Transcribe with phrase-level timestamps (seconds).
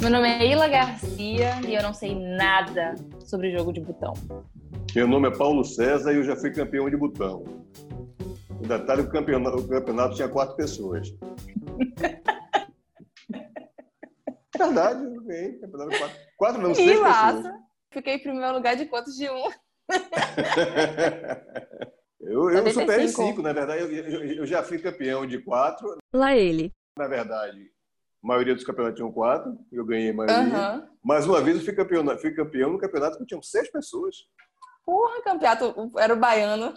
[0.00, 4.12] Meu nome é Ila Garcia e eu não sei nada sobre jogo de botão.
[4.94, 7.44] Meu nome é Paulo César e eu já fui campeão de botão.
[8.50, 11.08] O detalhe o campeonato, o campeonato tinha quatro pessoas.
[14.56, 15.58] Verdade, eu ganhei.
[15.58, 16.16] Campeonato quatro.
[16.36, 17.54] Quatro não, seis pessoas.
[17.90, 19.48] Fiquei em primeiro lugar de quantos de um?
[22.34, 23.82] eu eu superei cinco, na verdade.
[23.82, 25.98] Eu, eu, eu, já fui campeão de quatro.
[26.12, 26.72] Lá ele.
[26.98, 27.70] Na verdade,
[28.22, 29.58] a maioria dos campeonatos tinham quatro.
[29.72, 30.38] Eu ganhei a maioria.
[30.38, 30.88] Uhum.
[31.02, 34.16] Mas uma vez eu fui campeão, fui campeão no campeonato que tinham seis pessoas.
[34.84, 35.92] Porra, campeonato.
[35.98, 36.74] Era o baiano.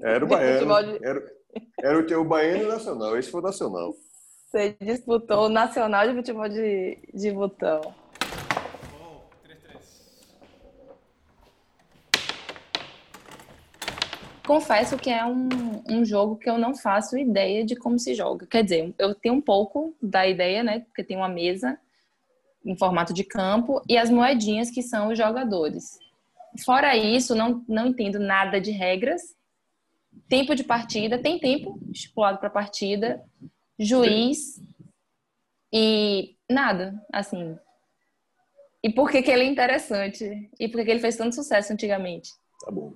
[0.00, 0.98] Era o baiano.
[0.98, 1.04] De...
[1.04, 1.32] Era,
[1.80, 3.16] era o, o baiano e o nacional.
[3.16, 3.94] Esse foi o nacional.
[4.50, 7.80] Você disputou o nacional de futebol de, de botão.
[14.52, 15.48] Confesso que é um,
[15.88, 18.46] um jogo que eu não faço ideia de como se joga.
[18.46, 20.80] Quer dizer, eu tenho um pouco da ideia, né?
[20.80, 21.78] Porque tem uma mesa
[22.62, 25.98] em formato de campo e as moedinhas que são os jogadores.
[26.66, 29.22] Fora isso, não, não entendo nada de regras.
[30.28, 33.24] Tempo de partida, tem tempo estipulado para partida,
[33.78, 34.62] juiz
[35.72, 37.56] e nada, assim.
[38.82, 40.50] E por que, que ele é interessante?
[40.60, 42.32] E por que, que ele fez tanto sucesso antigamente?
[42.62, 42.92] Tá bom.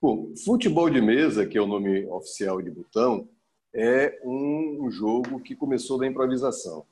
[0.00, 3.26] Bom, futebol de mesa, que é o nome oficial de botão,
[3.74, 6.84] é um jogo que começou da improvisação.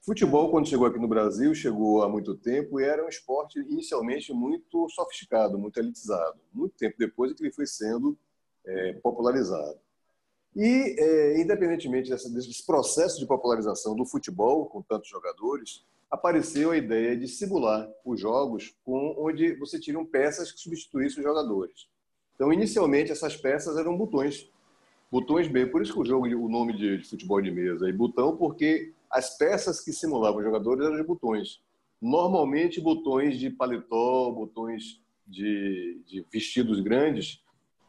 [0.00, 4.32] Futebol, quando chegou aqui no Brasil, chegou há muito tempo e era um esporte inicialmente
[4.32, 6.40] muito sofisticado, muito elitizado.
[6.52, 8.18] Muito tempo depois é que ele foi sendo
[8.66, 9.78] é, popularizado.
[10.56, 16.76] E, é, independentemente dessa, desse processo de popularização do futebol, com tantos jogadores, apareceu a
[16.76, 21.91] ideia de simular os jogos com, onde você tinha peças que substituíssem os jogadores.
[22.34, 24.50] Então, inicialmente, essas peças eram botões.
[25.10, 25.66] Botões B.
[25.66, 28.92] Por isso que o jogo, o nome de, de futebol de mesa é botão, porque
[29.10, 31.60] as peças que simulavam os jogadores eram de botões.
[32.00, 37.42] Normalmente, botões de paletó, botões de, de vestidos grandes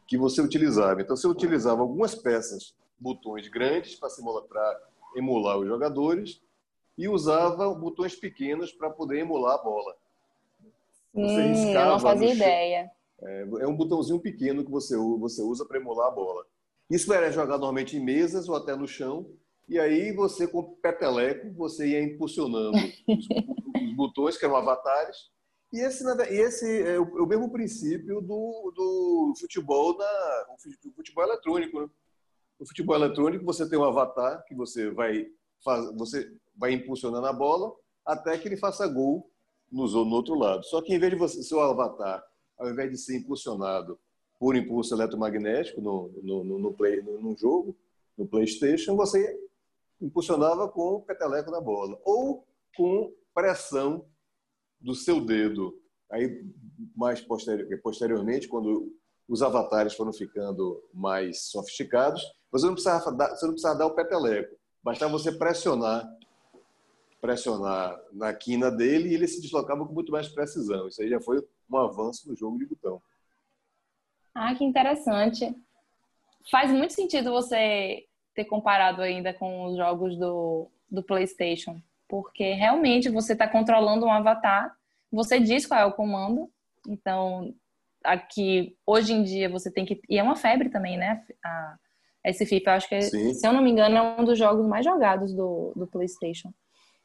[0.06, 1.00] que você utilizava.
[1.00, 4.80] Então, você utilizava algumas peças, botões grandes para simular, para
[5.16, 6.40] emular os jogadores
[6.96, 9.96] e usava botões pequenos para poder emular a bola.
[11.12, 12.78] Você hum, eu não fazia ideia.
[12.78, 12.90] É,
[13.60, 16.44] é um botãozinho pequeno que você, você usa para emular a bola.
[16.90, 19.30] Isso era jogado normalmente em mesas ou até no chão.
[19.68, 22.76] E aí você, com o peteleco, você ia impulsionando
[23.08, 23.26] os,
[23.82, 25.16] os botões, que eram avatares.
[25.72, 31.24] E esse, esse é o, é o mesmo princípio do, do futebol na, o futebol
[31.24, 31.80] eletrônico.
[31.80, 31.88] Né?
[32.60, 35.26] No futebol eletrônico, você tem um avatar que você vai,
[35.64, 37.74] faz, você vai impulsionando a bola
[38.04, 39.30] até que ele faça gol
[39.72, 40.64] no, no outro lado.
[40.66, 42.22] Só que em vez de você, seu avatar
[42.58, 43.98] ao invés de ser impulsionado
[44.38, 47.76] por impulso eletromagnético no, no, no, no, play, no, no jogo,
[48.16, 49.38] no PlayStation, você
[50.00, 54.04] impulsionava com o peteleco da bola ou com pressão
[54.80, 55.80] do seu dedo.
[56.10, 56.44] Aí,
[56.94, 58.92] mais posterior, posteriormente, quando
[59.28, 62.22] os avatares foram ficando mais sofisticados,
[62.52, 66.06] você não precisava dar, você não precisava dar o peteleco, bastava você pressionar
[67.24, 70.86] pressionar na quina dele e ele se deslocava com muito mais precisão.
[70.88, 73.00] Isso aí já foi um avanço no jogo de botão.
[74.34, 75.56] Ah, que interessante.
[76.50, 78.04] Faz muito sentido você
[78.34, 84.12] ter comparado ainda com os jogos do, do PlayStation, porque realmente você está controlando um
[84.12, 84.76] avatar,
[85.10, 86.50] você diz qual é o comando,
[86.86, 87.54] então
[88.04, 91.24] aqui hoje em dia você tem que e é uma febre também, né?
[91.42, 91.78] A,
[92.26, 93.32] esse FIFA, acho que Sim.
[93.32, 96.52] se eu não me engano é um dos jogos mais jogados do, do PlayStation.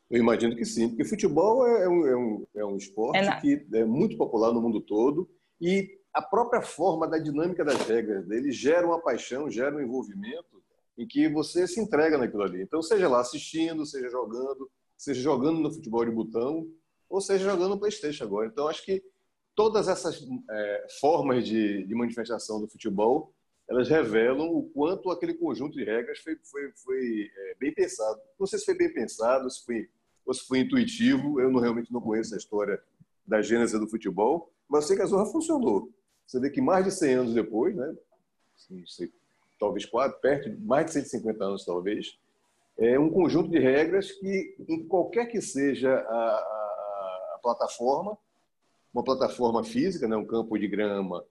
[0.10, 3.68] Eu imagino que sim, porque futebol é um, é um, é um esporte é que
[3.74, 5.30] é muito popular no mundo todo
[5.62, 10.64] e a própria forma da dinâmica das regras dele gera uma paixão, gera um envolvimento
[10.98, 12.62] em que você se entrega naquilo ali.
[12.62, 16.68] Então, seja lá assistindo, seja jogando, seja jogando no futebol de botão,
[17.10, 18.48] ou seja jogando no PlayStation agora.
[18.48, 19.04] Então, acho que
[19.56, 23.34] todas essas é, formas de, de, manifestação do futebol
[23.70, 28.20] elas revelam o quanto aquele conjunto de regras foi, foi, foi é, bem pensado.
[28.40, 29.88] Não sei se foi bem pensado, se foi
[30.30, 31.42] ou se foi intuitivo.
[31.42, 32.80] Eu não, realmente não conheço a história
[33.26, 35.92] da gênese do futebol, mas sei que a Zorra funcionou.
[36.26, 37.96] Você vê que mais de 100 anos depois, né,
[38.70, 39.12] não sei,
[39.60, 42.20] talvez quatro, perto de mais de 150 anos talvez,
[42.78, 48.18] é um conjunto de regras que, em qualquer que seja a, a, a plataforma,
[48.94, 51.26] uma plataforma física, né, um campo de grama,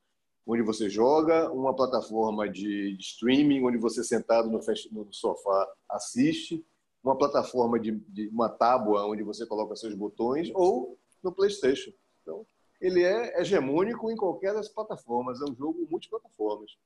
[0.44, 4.58] onde você joga, uma plataforma de, de streaming, onde você sentado no,
[4.92, 6.64] no sofá assiste,
[7.08, 11.90] uma plataforma de, de, uma tábua onde você coloca seus botões ou no PlayStation.
[12.20, 12.46] Então,
[12.80, 15.40] ele é hegemônico em qualquer das plataformas.
[15.40, 16.76] É um jogo multiplataformas.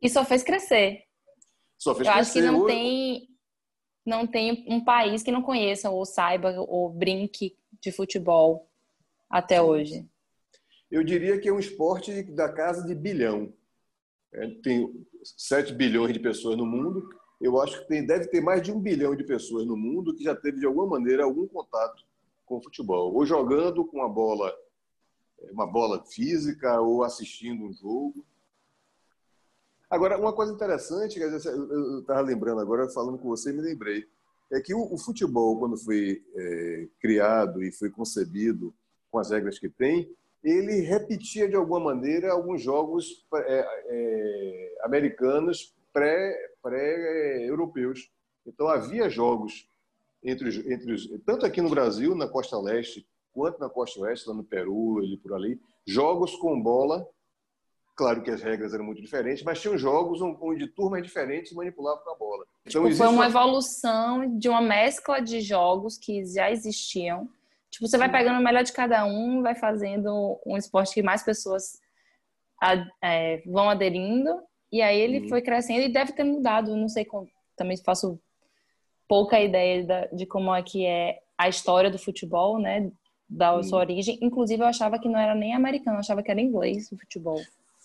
[0.00, 1.04] E só fez crescer.
[1.78, 2.20] Só fez Eu crescer.
[2.20, 3.28] acho que não tem,
[4.04, 8.70] não tem um país que não conheça ou saiba ou brinque de futebol
[9.28, 10.08] até hoje.
[10.90, 13.52] Eu diria que é um esporte da casa de bilhão.
[14.32, 17.08] É, tem 7 bilhões de pessoas no mundo.
[17.44, 20.24] Eu acho que tem, deve ter mais de um bilhão de pessoas no mundo que
[20.24, 22.02] já teve, de alguma maneira, algum contato
[22.46, 23.12] com o futebol.
[23.12, 24.50] Ou jogando com uma bola,
[25.52, 28.24] uma bola física, ou assistindo um jogo.
[29.90, 34.06] Agora, uma coisa interessante, eu estava lembrando agora, falando com você, me lembrei,
[34.50, 38.74] é que o, o futebol, quando foi é, criado e foi concebido
[39.10, 40.10] com as regras que tem,
[40.42, 48.00] ele repetia de alguma maneira alguns jogos é, é, americanos pré-europeus.
[48.00, 48.10] Pré
[48.46, 49.66] então havia jogos
[50.22, 54.28] entre os, entre os, tanto aqui no Brasil, na costa leste, quanto na costa oeste,
[54.28, 57.08] lá no Peru, ali por ali, jogos com bola
[57.96, 62.16] Claro que as regras eram muito diferentes, mas tinham jogos onde turmas diferentes manipulavam a
[62.16, 62.44] bola.
[62.66, 67.28] Então, tipo, foi uma evolução de uma mescla de jogos que já existiam.
[67.70, 71.22] Tipo, você vai pegando o melhor de cada um, vai fazendo um esporte que mais
[71.22, 71.80] pessoas
[73.00, 74.40] é, vão aderindo,
[74.74, 75.28] e aí ele uhum.
[75.28, 76.74] foi crescendo e deve ter mudado.
[76.76, 78.18] Não sei como, também faço
[79.06, 82.90] pouca ideia de como é que é a história do futebol, né?
[83.28, 83.84] Da sua uhum.
[83.84, 84.18] origem.
[84.20, 87.40] Inclusive, eu achava que não era nem americano, eu achava que era inglês o futebol.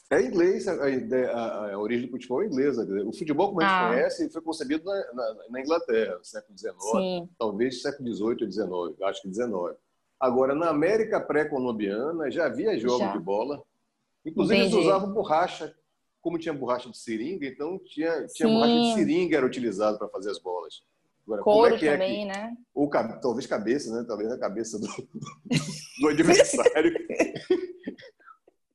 [0.10, 2.84] É inglês, a, a, a, origem do futebol é inglesa.
[3.06, 3.90] O futebol, como a gente ah.
[3.90, 8.52] conhece, foi concebido na, na, na Inglaterra, no século XIX, talvez século XVIII ou
[8.92, 9.78] XIX, acho que XIX.
[10.20, 13.62] Agora, na América pré-colombiana, já havia jogos de bola.
[14.26, 14.76] Inclusive, Entendi.
[14.76, 15.76] eles usavam borracha,
[16.22, 20.32] como tinha borracha de seringa, então tinha, tinha borracha de seringa era utilizado para fazer
[20.32, 20.84] as bolas.
[21.26, 22.58] Agora, Couro é também, é que, né?
[22.74, 24.04] Ou talvez cabeça, né?
[24.08, 26.92] Talvez a cabeça do, do adversário.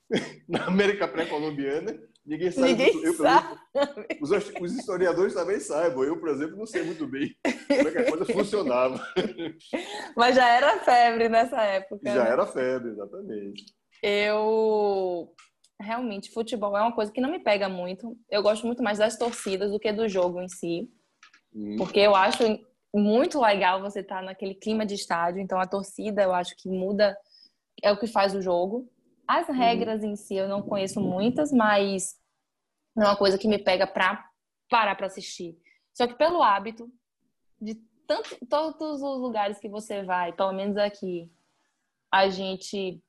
[0.48, 2.68] na América pré-colombiana, ninguém sabe.
[2.68, 3.58] Ninguém muito, eu, sabe.
[4.20, 6.04] Os, os, historiadores também sabem.
[6.04, 9.04] Eu, por exemplo, não sei muito bem como é que a coisa funcionava.
[10.16, 12.00] Mas já era febre nessa época.
[12.04, 12.30] Já né?
[12.30, 13.64] era febre, exatamente.
[14.02, 15.34] Eu
[15.80, 18.16] realmente futebol é uma coisa que não me pega muito.
[18.30, 20.88] Eu gosto muito mais das torcidas do que do jogo em si,
[21.54, 21.76] hum.
[21.76, 22.42] porque eu acho
[22.94, 25.40] muito legal você estar tá naquele clima de estádio.
[25.40, 27.16] Então a torcida, eu acho que muda
[27.82, 28.88] é o que faz o jogo.
[29.26, 29.54] As uhum.
[29.54, 32.16] regras em si eu não conheço muitas, mas
[32.94, 34.24] não é uma coisa que me pega pra
[34.68, 35.58] parar para assistir.
[35.92, 36.90] Só que pelo hábito
[37.60, 37.74] de
[38.06, 41.30] tanto, todos os lugares que você vai, pelo menos aqui,
[42.12, 43.02] a gente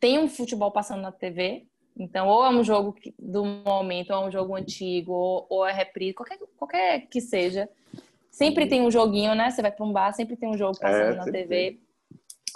[0.00, 1.68] tem um futebol passando na TV.
[1.96, 5.72] Então, ou é um jogo do momento, ou é um jogo antigo, ou, ou é
[5.72, 7.68] reprise, qualquer, qualquer que seja.
[8.30, 9.50] Sempre tem um joguinho, né?
[9.50, 11.46] Você vai para um bar, sempre tem um jogo passando é, na TV.
[11.46, 11.80] Tem.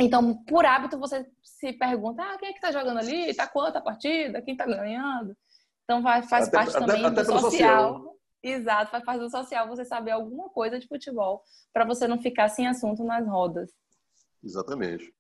[0.00, 3.35] Então, por hábito, você se pergunta, ah, quem é que tá jogando ali?
[3.35, 4.43] Tá quanto a partida?
[4.43, 5.37] Quem tá ganhando?
[5.85, 7.40] Então, vai, faz até, parte também até, do social.
[7.40, 8.19] social.
[8.43, 11.43] Exato, faz parte do social você saber alguma coisa de futebol
[11.73, 13.70] para você não ficar sem assunto nas rodas.
[14.43, 15.12] Exatamente.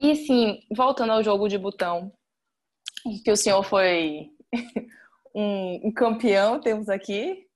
[0.00, 2.12] E sim, voltando ao jogo de botão,
[3.24, 4.30] que o senhor foi
[5.34, 7.46] um, um campeão, temos aqui.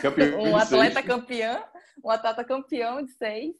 [0.00, 1.06] Campeão um atleta seis.
[1.06, 1.64] campeão,
[2.04, 3.54] um atleta campeão de seis.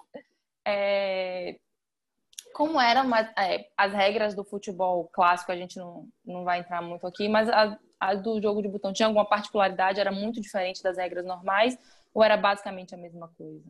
[0.67, 1.56] É,
[2.53, 7.06] como eram é, as regras do futebol clássico, a gente não, não vai entrar muito
[7.06, 10.01] aqui, mas a, a, do jogo de botão tinha alguma particularidade?
[10.01, 11.79] Era muito diferente das regras normais
[12.12, 13.65] ou era basicamente a mesma coisa?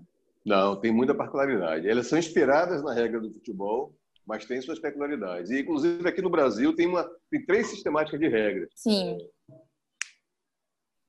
[0.45, 1.89] Não, tem muita particularidade.
[1.89, 3.95] Elas são inspiradas na regra do futebol,
[4.29, 5.51] mas tem suas peculiaridades.
[5.51, 8.69] E, inclusive, aqui no Brasil tem, uma, tem três sistemáticas de regras.
[8.75, 9.17] Sim.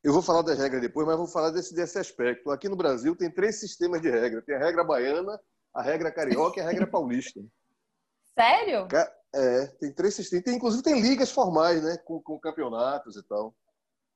[0.01, 2.49] Eu vou falar das regras depois, mas vou falar desse, desse aspecto.
[2.49, 4.41] Aqui no Brasil tem três sistemas de regra.
[4.41, 5.38] Tem a regra baiana,
[5.75, 7.41] a regra carioca e a regra paulista.
[8.39, 8.88] Sério?
[9.35, 10.45] É, tem três sistemas.
[10.45, 11.97] Tem, inclusive tem ligas formais, né?
[12.05, 13.53] Com, com campeonatos e tal.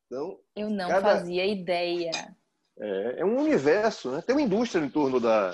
[0.06, 1.18] Então, Eu não cada...
[1.18, 2.12] fazia ideia.
[2.80, 4.22] É, é um universo, né?
[4.22, 5.52] Tem uma indústria em torno da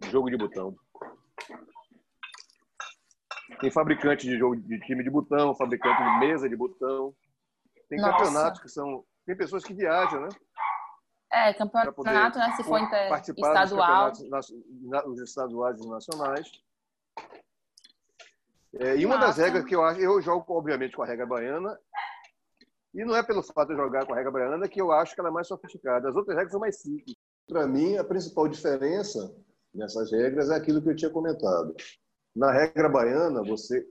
[0.00, 0.76] do jogo de botão.
[3.60, 7.14] Tem fabricante de jogo de time de botão, fabricante de mesa de botão.
[7.88, 8.12] Tem Nossa.
[8.12, 9.04] campeonatos que são.
[9.26, 10.28] Tem pessoas que viajam, né?
[11.32, 12.52] É, campeonato, né?
[12.56, 13.12] Se for inter...
[13.12, 14.12] estadual.
[15.06, 16.50] Nos estaduais e nacionais.
[18.78, 19.28] É, e uma Nossa.
[19.28, 21.78] das regras que eu acho, eu jogo obviamente com a regra baiana,
[22.92, 25.20] e não é pelo fato de jogar com a regra baiana que eu acho que
[25.20, 26.08] ela é mais sofisticada.
[26.08, 27.16] As outras regras são mais simples.
[27.46, 29.34] Para mim, a principal diferença
[29.72, 31.74] nessas regras é aquilo que eu tinha comentado.
[32.34, 33.86] Na regra baiana, você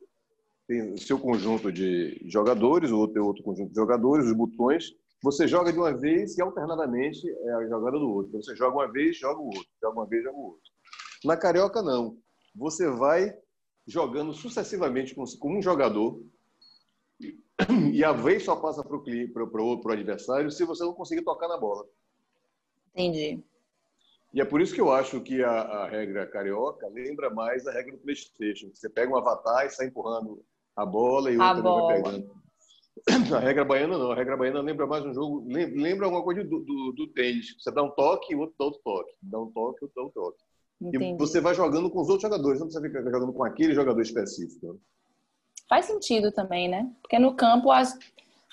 [0.68, 4.92] tem o seu conjunto de jogadores, o outro, outro conjunto de jogadores, os botões.
[5.22, 8.42] Você joga de uma vez e alternadamente é a jogada do outro.
[8.42, 9.68] Você joga uma vez, joga o outro.
[9.82, 10.62] Joga uma vez, joga o outro.
[11.24, 12.18] Na carioca, não.
[12.56, 13.34] Você vai
[13.88, 16.22] jogando sucessivamente com, um jogador
[17.94, 21.86] E a vez só passa para o adversário se você não conseguir tocar na bola.
[22.94, 23.44] Entendi.
[24.34, 27.72] E é por isso que eu acho que a, a regra carioca lembra mais a
[27.72, 28.72] regra do PlayStation.
[28.74, 30.44] Você pega um avatar e sai empurrando
[30.75, 32.44] a bola e o outro vai pegando.
[33.36, 34.12] A regra baiana não.
[34.12, 37.56] A regra baiana lembra mais um jogo, lembra alguma coisa do, do, do tênis.
[37.60, 39.13] Você dá um toque e o outro dá outro toque.
[39.22, 40.38] Dá um toque e o outro dá um toque.
[40.80, 41.06] Entendi.
[41.06, 44.02] E você vai jogando com os outros jogadores, não precisa ficar jogando com aquele jogador
[44.02, 44.80] específico.
[45.68, 46.90] Faz sentido também, né?
[47.02, 47.70] Porque no campo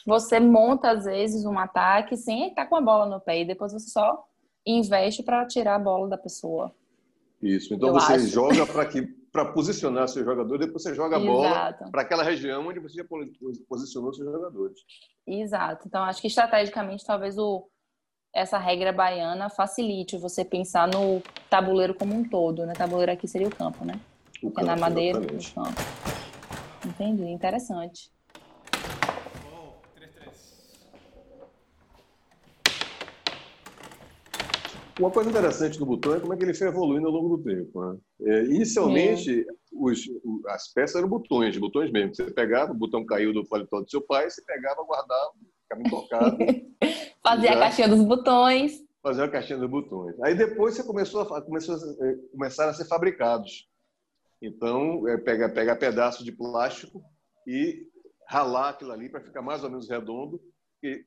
[0.06, 3.72] você monta às vezes um ataque sem estar com a bola no pé e depois
[3.72, 4.24] você só
[4.66, 6.74] investe para tirar a bola da pessoa.
[7.42, 7.74] Isso.
[7.74, 8.26] Então Eu você acho.
[8.26, 9.02] joga para que
[9.32, 13.04] para posicionar seu jogador, depois você joga a bola para aquela região onde você já
[13.68, 14.80] posicionou seus jogadores.
[15.26, 15.86] Exato.
[15.86, 17.68] Então acho que estrategicamente talvez o
[18.32, 22.74] essa regra baiana facilite você pensar no tabuleiro como um todo, né?
[22.74, 23.98] Tabuleiro aqui seria o campo, né?
[24.42, 25.80] O campo, é na madeira, o campo.
[26.86, 28.10] Entendi, interessante.
[35.00, 37.42] Uma coisa interessante do botão é como é que ele foi evoluindo ao longo do
[37.42, 37.80] tempo.
[37.80, 37.98] Né?
[38.20, 39.98] É, inicialmente, os,
[40.48, 42.14] as peças eram botões, botões mesmo.
[42.14, 46.36] Você pegava, o botão caiu do paletó do seu pai, você pegava, guardava, ficava intocado.
[47.24, 47.56] Fazia já...
[47.56, 48.72] a caixinha dos botões.
[49.02, 50.20] Fazia a caixinha dos botões.
[50.20, 53.66] Aí depois você começou a, começou a, é, começaram a ser fabricados.
[54.42, 57.02] Então, é, pega, pega pedaço de plástico
[57.46, 57.86] e
[58.28, 60.38] ralar aquilo ali para ficar mais ou menos redondo.
[60.82, 61.06] E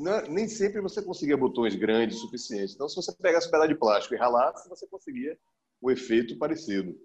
[0.00, 2.74] não, nem sempre você conseguia botões grandes o suficiente.
[2.74, 5.36] Então, se você pegasse um pedaço de plástico e ralasse, você conseguia
[5.80, 6.98] o efeito parecido.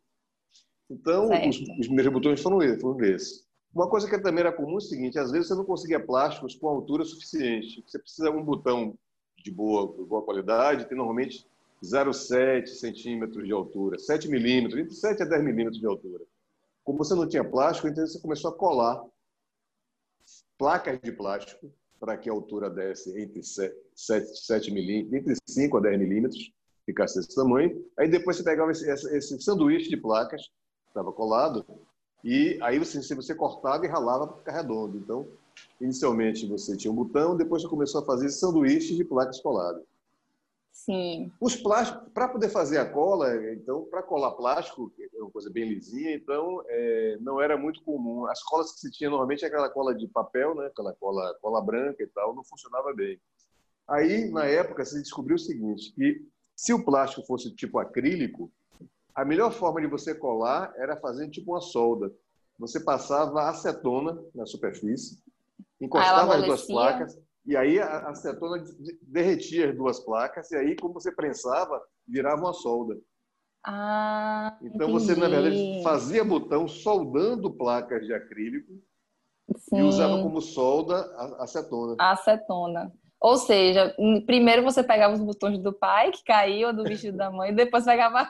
[0.90, 3.46] Então, os, os, primeiros botões foram, foram esses.
[3.74, 6.56] Uma coisa que também era comum é o seguinte: às vezes você não conseguia plásticos
[6.56, 7.84] com altura suficiente.
[7.86, 8.98] Você precisa de um botão
[9.44, 11.46] de boa, de boa qualidade, tem normalmente
[11.84, 16.24] 0,7 centímetros de altura, 7 milímetros, entre 7 a 10 milímetros de altura.
[16.84, 19.06] Como você não tinha plástico, então você começou a colar
[20.58, 25.82] placas de plástico para que a altura desse entre 7, 7 milímetros, entre 5 a
[25.82, 26.52] 10 milímetros,
[26.86, 27.86] ficasse desse tamanho.
[27.98, 30.42] Aí depois você pegava esse, esse sanduíche de placas,
[30.88, 31.66] estava colado,
[32.24, 34.98] e aí você, você cortava e ralava para ficar redondo.
[34.98, 35.28] Então,
[35.80, 39.84] inicialmente você tinha um botão, depois você começou a fazer sanduíches de placas coladas.
[40.78, 41.32] Sim.
[41.42, 45.68] Os plásticos, para poder fazer a cola, então, para colar plástico, é uma coisa bem
[45.68, 48.28] lisinha, então é, não era muito comum.
[48.28, 50.68] As colas que se tinha normalmente é aquela cola de papel, né?
[50.68, 53.20] aquela cola, cola branca e tal, não funcionava bem.
[53.88, 56.22] Aí, na época, se descobriu o seguinte, que
[56.56, 58.52] se o plástico fosse tipo acrílico,
[59.16, 62.14] a melhor forma de você colar era fazer tipo uma solda.
[62.60, 65.18] Você passava acetona na superfície,
[65.82, 68.62] encostava as duas placas, e aí a acetona
[69.02, 72.98] derretia as duas placas, e aí, como você prensava, virava uma solda.
[73.66, 74.92] Ah, então entendi.
[74.92, 78.74] você, na verdade, fazia botão soldando placas de acrílico
[79.58, 79.80] Sim.
[79.80, 81.96] e usava como solda a acetona.
[82.00, 82.92] A acetona.
[83.20, 87.54] Ou seja, primeiro você pegava os botões do pai que caíam do vestido da mãe,
[87.56, 88.28] depois pegava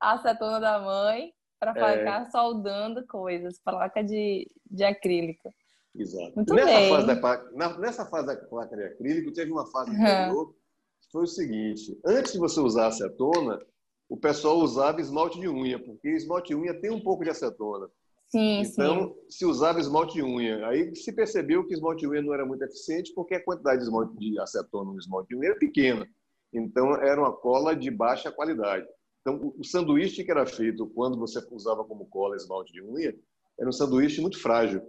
[0.00, 1.98] a acetona da mãe para é.
[1.98, 2.30] ficar é.
[2.30, 5.52] soldando coisas, placa de, de acrílico.
[5.96, 6.32] Exato.
[6.34, 6.90] Muito nessa, bem.
[6.90, 7.06] Fase
[7.54, 10.52] da, nessa fase da placa de acrílico, teve uma fase anterior
[11.00, 13.60] que foi o seguinte: antes de você usar acetona,
[14.08, 17.88] o pessoal usava esmalte de unha, porque esmalte de unha tem um pouco de acetona.
[18.26, 19.14] Sim, então, sim.
[19.30, 20.66] se usava esmalte de unha.
[20.66, 23.84] Aí se percebeu que esmalte de unha não era muito eficiente, porque a quantidade de
[23.84, 26.06] esmalte de acetona no esmalte de unha era pequena.
[26.52, 28.86] Então, era uma cola de baixa qualidade.
[29.20, 33.14] Então, o sanduíche que era feito quando você usava como cola esmalte de unha
[33.58, 34.82] era um sanduíche muito frágil.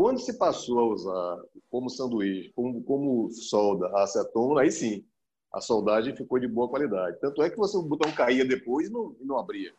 [0.00, 5.04] Quando se passou a usar como sanduíche, como, como solda a acetona, aí sim,
[5.52, 7.20] a soldagem ficou de boa qualidade.
[7.20, 9.74] Tanto é que você, o botão caía depois e não, não abria.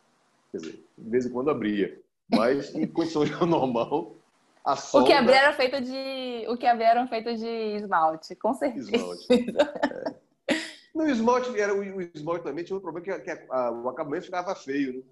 [0.51, 1.99] Quer dizer, de vez em quando abria.
[2.29, 4.15] Mas em condições normal,
[4.63, 5.05] a solda...
[5.05, 6.45] O que abria era feito de...
[6.49, 8.95] O que abria era feito de esmalte, com certeza.
[8.95, 9.25] Esmalte.
[9.27, 10.55] É.
[10.93, 14.53] No esmalte, era, o esmalte também tinha um problema que, que a, o acabamento ficava
[14.53, 15.03] feio, né?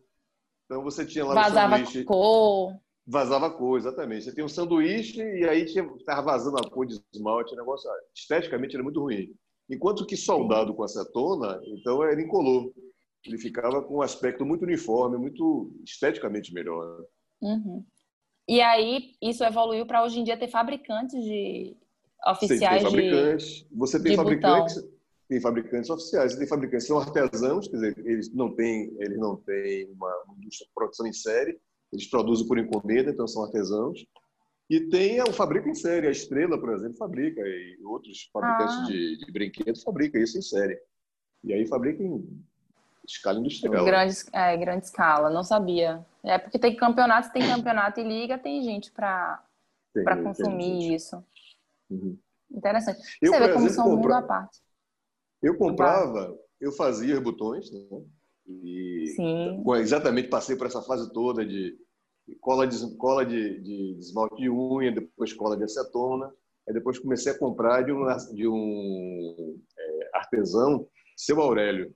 [0.65, 2.03] Então você tinha lá Vazava o sanduíche...
[2.03, 2.79] cor.
[3.11, 4.25] Vazava cor, exatamente.
[4.25, 8.75] Você tem um sanduíche e aí estava vazando a cor de esmalte, o negócio esteticamente
[8.75, 9.33] era muito ruim.
[9.67, 12.71] Enquanto que soldado com acetona, então era incolor.
[13.25, 16.99] Ele ficava com um aspecto muito uniforme, muito esteticamente melhor.
[16.99, 17.05] Né?
[17.41, 17.83] Uhum.
[18.47, 21.75] E aí isso evoluiu para hoje em dia ter fabricantes de
[22.27, 23.47] oficiais Sim, tem fabricantes.
[23.47, 24.91] De, Você tem fabricantes, botão.
[25.27, 29.91] tem fabricantes oficiais, tem fabricantes são artesãos, quer dizer, eles não têm, eles não têm
[29.93, 31.59] uma de produção em série,
[31.91, 34.05] eles produzem por encomenda, então são artesãos.
[34.69, 38.83] E tem o fabrica em série, a Estrela, por exemplo, fabrica, e outros fabricantes ah.
[38.83, 40.79] de, de brinquedos fabricam isso em série.
[41.43, 42.45] E aí fabrica em
[43.07, 43.83] escala industrial.
[43.83, 46.05] Grande, é, grande escala, não sabia.
[46.23, 49.43] É porque tem campeonato, tem campeonato e liga, tem gente para
[50.23, 51.23] consumir isso.
[51.89, 52.17] Uhum.
[52.51, 52.99] Interessante.
[53.21, 54.59] Eu, Você vê como são um mundo à parte.
[55.41, 58.03] Eu comprava, eu fazia os botões, né?
[58.49, 59.63] E Sim.
[59.75, 61.77] exatamente passei por essa fase toda de
[62.41, 66.33] cola de, cola de, de esmalte de unha, depois cola de acetona.
[66.67, 71.93] Aí depois comecei a comprar de um, de um é, artesão, seu Aurélio.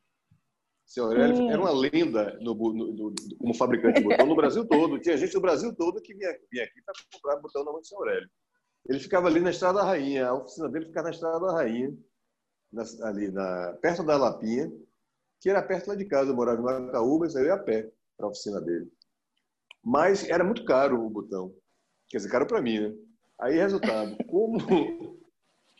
[0.86, 1.50] Seu Aurélio Sim.
[1.50, 5.00] era uma lenda no, no, no, como fabricante de botão no Brasil todo.
[5.00, 7.88] Tinha gente do Brasil todo que vinha, vinha aqui para comprar botão na mão do
[7.88, 8.30] seu Aurélio.
[8.88, 11.98] Ele ficava ali na Estrada da Rainha, a oficina dele ficava na Estrada da Rainha,
[12.72, 14.72] na, ali na, perto da Lapinha,
[15.44, 16.32] que era perto lá de casa.
[16.32, 18.90] Eu morava em Macaúba, eu ia a pé para a oficina dele.
[19.84, 21.54] Mas era muito caro o botão.
[22.08, 22.96] Quer dizer, caro para mim, né?
[23.42, 24.58] Aí, resultado, como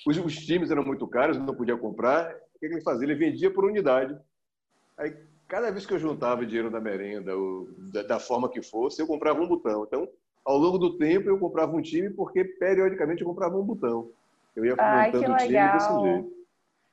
[0.06, 3.06] os, os, times eram muito caros, não podia comprar, o que ele fazia?
[3.06, 4.14] Ele vendia por unidade.
[4.98, 5.16] Aí,
[5.48, 9.08] cada vez que eu juntava dinheiro da merenda, ou da, da forma que fosse, eu
[9.08, 9.86] comprava um botão.
[9.86, 10.10] Então,
[10.44, 14.12] ao longo do tempo, eu comprava um time porque, periodicamente, eu comprava um botão.
[14.58, 16.43] Eu ia Ai, montando o time desse jeito.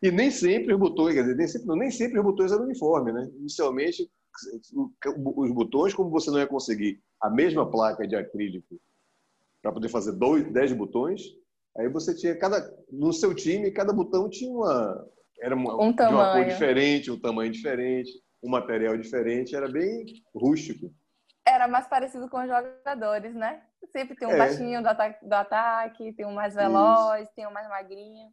[0.02, 3.14] E nem sempre os botões, quer dizer, nem sempre, nem sempre os botões eram uniformes,
[3.14, 3.30] né?
[3.38, 4.10] Inicialmente,
[5.36, 8.80] os botões, como você não ia conseguir a mesma placa de acrílico
[9.60, 11.22] para poder fazer dois, dez botões,
[11.76, 15.06] aí você tinha cada no seu time cada botão tinha uma
[15.40, 18.10] era uma, um de uma cor diferente, um tamanho diferente,
[18.42, 20.04] um material diferente, era bem
[20.34, 20.92] rústico.
[21.46, 23.62] Era mais parecido com os jogadores, né?
[23.90, 24.38] Sempre tem um é.
[24.38, 27.32] baixinho do ataque, do ataque, tem um mais veloz, Isso.
[27.34, 28.28] tem um mais magrinho.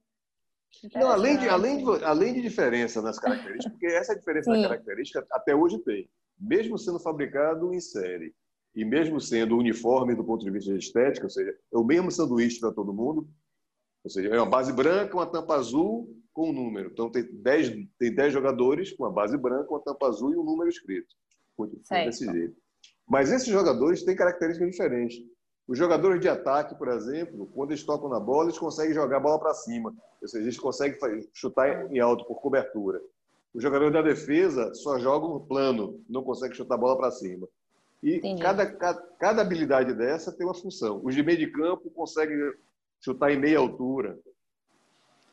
[0.94, 5.26] Não, além de, além, de, além de diferença nas características, porque essa diferença na característica
[5.32, 6.10] até hoje tem.
[6.40, 8.34] Mesmo sendo fabricado em série
[8.76, 12.12] e mesmo sendo uniforme do ponto de vista de estética, ou seja, é o mesmo
[12.12, 13.28] sanduíche para todo mundo,
[14.04, 16.92] ou seja, é uma base branca, uma tampa azul com um número.
[16.92, 20.44] Então tem 10 tem dez jogadores com uma base branca, uma tampa azul e um
[20.44, 21.16] número escrito.
[22.06, 22.56] Desse jeito.
[23.08, 25.18] Mas esses jogadores têm características diferentes.
[25.68, 29.20] Os jogadores de ataque, por exemplo, quando eles tocam na bola, eles conseguem jogar a
[29.20, 29.94] bola para cima.
[30.22, 30.98] Ou seja, eles conseguem
[31.34, 33.02] chutar em alto por cobertura.
[33.54, 37.48] Os jogadores da defesa só jogam plano, não conseguem chutar a bola para cima.
[38.02, 41.02] E cada, cada, cada, habilidade dessa tem uma função.
[41.04, 42.38] Os de meio de campo conseguem
[43.02, 44.18] chutar em meia altura.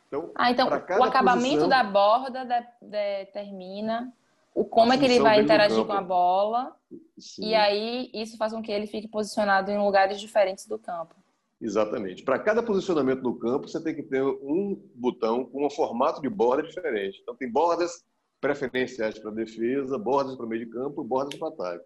[0.08, 2.46] Então, ah, então o acabamento posição, da borda
[2.80, 4.12] determina
[4.54, 6.74] o como é que ele vai interagir com a bola.
[7.18, 7.46] Sim.
[7.46, 11.14] E aí isso faz com que ele fique posicionado em lugares diferentes do campo.
[11.60, 12.22] Exatamente.
[12.22, 16.28] Para cada posicionamento no campo, você tem que ter um botão com um formato de
[16.28, 17.20] borda diferente.
[17.22, 18.04] Então, tem bordas
[18.40, 21.84] preferenciais para defesa, bordas para o meio de campo e bordas para ataque.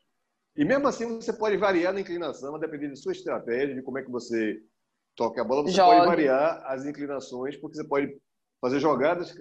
[0.56, 3.98] E mesmo assim, você pode variar na inclinação, a depender de sua estratégia, de como
[3.98, 4.60] é que você
[5.14, 5.62] toca a bola.
[5.62, 5.96] Você Jogue.
[5.96, 8.12] pode variar as inclinações, porque você pode
[8.60, 9.32] fazer jogadas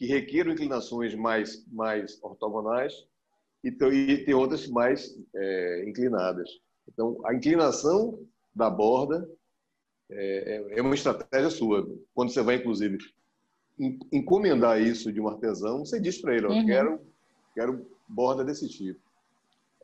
[0.00, 3.06] que requeram inclinações mais, mais ortogonais
[3.62, 6.48] e, e ter outras mais é, inclinadas.
[6.88, 8.18] Então, a inclinação
[8.54, 9.28] da borda
[10.10, 11.86] é, é, é uma estratégia sua.
[12.14, 12.96] Quando você vai, inclusive,
[14.10, 16.64] encomendar isso de um artesão, você diz para ele: uhum.
[16.64, 17.00] quero,
[17.54, 18.98] quero borda desse tipo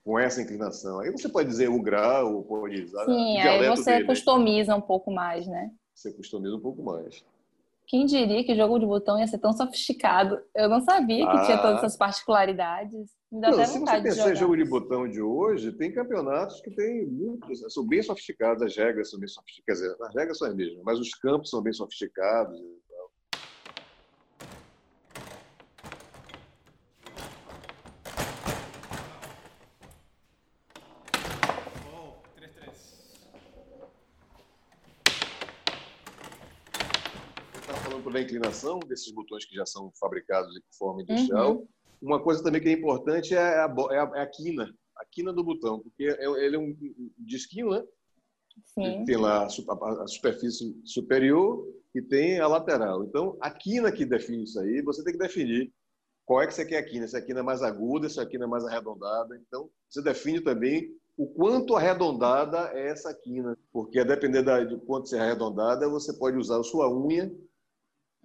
[0.02, 1.00] com essa inclinação.
[1.00, 3.04] Aí você pode dizer um grau, pode usar.
[3.04, 4.06] Sim, aí você dele.
[4.06, 5.70] customiza um pouco mais, né?
[5.94, 7.22] Você customiza um pouco mais.
[7.86, 10.40] Quem diria que jogo de botão ia ser tão sofisticado?
[10.54, 11.42] Eu não sabia que ah.
[11.42, 13.14] tinha todas essas particularidades.
[13.30, 17.60] Não, se você pensar em jogo de botão de hoje, tem campeonatos que tem muitos,
[17.72, 21.14] são bem sofisticados, as regras são bem sofisticadas, as regras são as mesmas, mas os
[21.14, 22.60] campos são bem sofisticados.
[38.15, 41.56] da inclinação desses botões que já são fabricados de forma industrial.
[41.56, 41.68] Uhum.
[42.02, 45.32] Uma coisa também que é importante é a, é a, é a quina, a quina
[45.32, 46.76] do botão, porque é, ele é um
[47.18, 47.82] disquinho, né?
[48.64, 49.04] Sim.
[49.04, 53.04] Tem lá a superfície superior e tem a lateral.
[53.04, 55.72] Então, a quina que define isso aí, você tem que definir
[56.24, 57.06] qual é que você quer a quina.
[57.06, 59.36] Se a quina é mais aguda, se a quina é mais arredondada.
[59.36, 64.76] Então, você define também o quanto arredondada é essa quina, porque a depender da, de
[64.80, 67.32] quanto ser arredondada, você pode usar a sua unha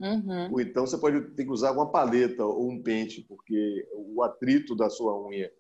[0.02, 0.54] Uhum.
[0.54, 4.76] Ou então você pode ter que usar uma paleta ou um pente, porque o atrito
[4.76, 5.52] da sua unha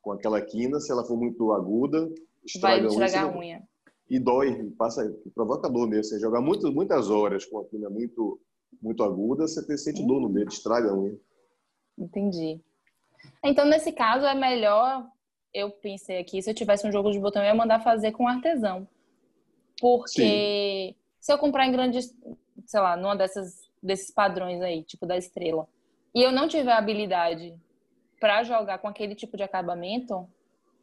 [0.00, 2.10] com aquela quina, se ela for muito aguda,
[2.44, 3.62] estraga Vai estragar a unha.
[4.08, 6.04] E dói, passa, provoca dor mesmo.
[6.04, 8.40] Você jogar muito, muitas horas com a quina muito,
[8.82, 10.32] muito aguda, você sente dor no uhum.
[10.32, 11.16] dedo, estraga a unha.
[11.98, 12.60] Entendi.
[13.44, 15.06] Então, nesse caso, é melhor,
[15.52, 18.26] eu pensei aqui, se eu tivesse um jogo de botão, eu ia mandar fazer com
[18.26, 18.88] artesão.
[19.78, 20.94] Porque Sim.
[21.20, 22.14] se eu comprar em grandes,
[22.66, 25.66] sei lá, numa dessas desses padrões aí, tipo da estrela,
[26.14, 27.54] e eu não tiver habilidade
[28.20, 30.28] para jogar com aquele tipo de acabamento,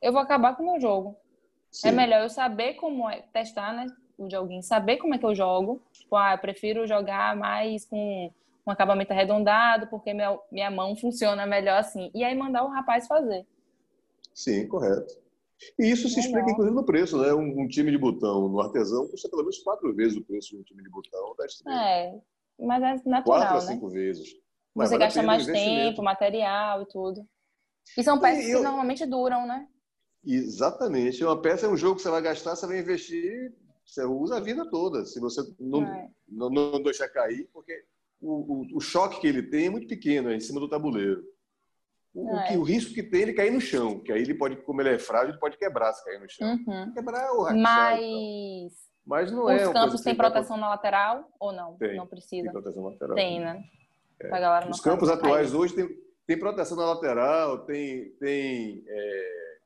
[0.02, 1.12] eu vou acabar com o meu jogo.
[1.12, 1.16] É
[1.72, 1.88] Sim.
[1.90, 3.88] É melhor eu saber como é, testar, né?
[4.18, 5.82] o joguinho, saber como é que eu jogo.
[5.92, 8.32] Tipo, ah, eu prefiro jogar mais com
[8.66, 12.12] um acabamento arredondado, porque minha, minha mão funciona melhor assim.
[12.14, 13.46] E aí mandar o rapaz fazer.
[14.34, 15.14] Sim, correto.
[15.80, 17.34] E isso se explica, inclusive, no preço, né?
[17.34, 20.58] Um, um, time de botão no artesão custa pelo menos quatro vezes o preço de
[20.58, 21.84] um time de botão da estrela.
[21.84, 22.20] É,
[22.60, 23.74] mas é natural, Quatro a né?
[23.74, 24.30] cinco vezes.
[24.76, 27.28] Mas Você gasta mais tempo, material e tudo.
[27.98, 28.60] E são peças e eu...
[28.60, 29.68] que normalmente duram, né?
[30.26, 31.24] Exatamente.
[31.24, 33.54] Uma peça é um jogo que você vai gastar, você vai investir,
[33.86, 35.06] você usa a vida toda.
[35.06, 36.10] Se você não, é.
[36.28, 37.74] não, não deixar cair, porque
[38.20, 41.24] o, o, o, choque que ele tem é muito pequeno, é em cima do tabuleiro.
[42.14, 42.48] O, é.
[42.50, 44.82] que, o risco que tem é ele cair no chão, que aí ele pode, como
[44.82, 46.58] ele é frágil, ele pode quebrar se cair no chão.
[46.68, 46.94] Uhum.
[46.94, 48.87] Quebrar o rachar, Mas...
[49.08, 49.68] Mas não Os é.
[49.68, 51.78] Os campos têm proteção na lateral ou não?
[51.78, 51.96] Tem.
[51.96, 52.44] Não precisa.
[52.44, 53.16] Tem proteção lateral.
[53.16, 53.64] Tem, né?
[54.20, 54.70] É.
[54.70, 55.88] Os campos atuais hoje tem,
[56.26, 59.58] tem proteção na lateral, tem, tem, é,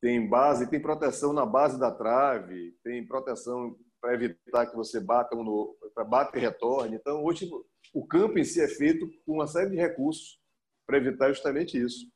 [0.00, 5.36] tem base, tem proteção na base da trave, tem proteção para evitar que você bata
[5.36, 6.96] um no, para bate e retorne.
[6.96, 7.50] Então, hoje
[7.92, 10.40] o campo em si é feito com uma série de recursos
[10.86, 12.06] para evitar justamente isso.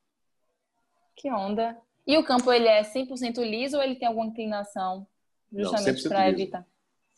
[1.15, 1.77] Que onda.
[2.07, 5.05] E o campo ele é 100% liso ou ele tem alguma inclinação
[5.51, 6.67] justamente para evitar?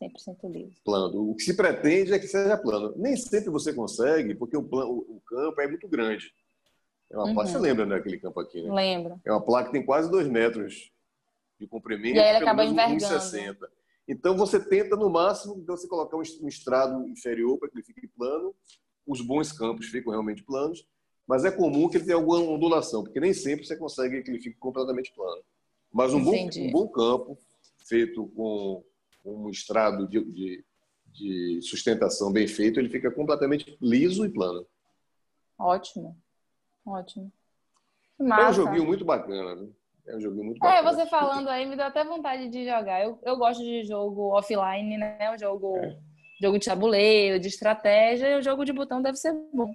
[0.02, 0.82] 100% liso.
[0.84, 1.30] Plano.
[1.30, 2.94] O que se pretende é que seja plano.
[2.98, 6.34] Nem sempre você consegue, porque o, plano, o campo é muito grande.
[7.10, 7.34] É uma uhum.
[7.34, 8.74] placa, você lembra daquele né, campo aqui, né?
[8.74, 9.22] Lembro.
[9.24, 10.92] É uma placa que tem quase dois metros
[11.60, 12.16] de comprimento.
[12.16, 12.98] E aí ele acaba envergando.
[12.98, 13.58] 1,60.
[14.08, 18.08] Então você tenta, no máximo, então, você colocar um estrado inferior para que ele fique
[18.08, 18.56] plano.
[19.06, 20.86] Os bons campos ficam realmente planos,
[21.28, 24.40] mas é comum que ele tenha alguma ondulação, porque nem sempre você consegue que ele
[24.40, 25.42] fique completamente plano.
[25.92, 27.38] Mas um, bom, um bom campo,
[27.92, 28.82] feito com
[29.26, 30.66] um estrado de, de,
[31.08, 34.66] de sustentação bem feito, ele fica completamente liso e plano.
[35.60, 36.18] Ótimo,
[36.86, 37.30] ótimo.
[38.18, 38.44] Massa.
[38.44, 39.68] É um joguinho muito bacana, né?
[40.08, 40.90] É um joguinho muito é, bacana.
[40.90, 43.04] É, você falando aí me deu até vontade de jogar.
[43.04, 45.32] Eu, eu gosto de jogo offline, né?
[45.36, 45.98] O jogo, é.
[46.42, 49.74] jogo de tabuleiro, de estratégia, e o jogo de botão deve ser bom.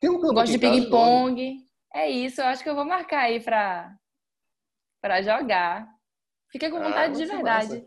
[0.00, 1.58] Tem um gosto de ping-pong.
[1.92, 3.94] É isso, eu acho que eu vou marcar aí pra,
[5.00, 5.97] pra jogar.
[6.50, 7.68] Fiquei com ah, vontade ah, de verdade.
[7.68, 7.86] Massa.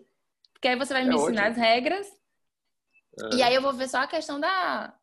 [0.53, 1.49] Porque aí você vai é me ensinar ótimo.
[1.49, 2.07] as regras.
[3.23, 3.35] É.
[3.35, 4.93] E aí eu vou ver só a questão da,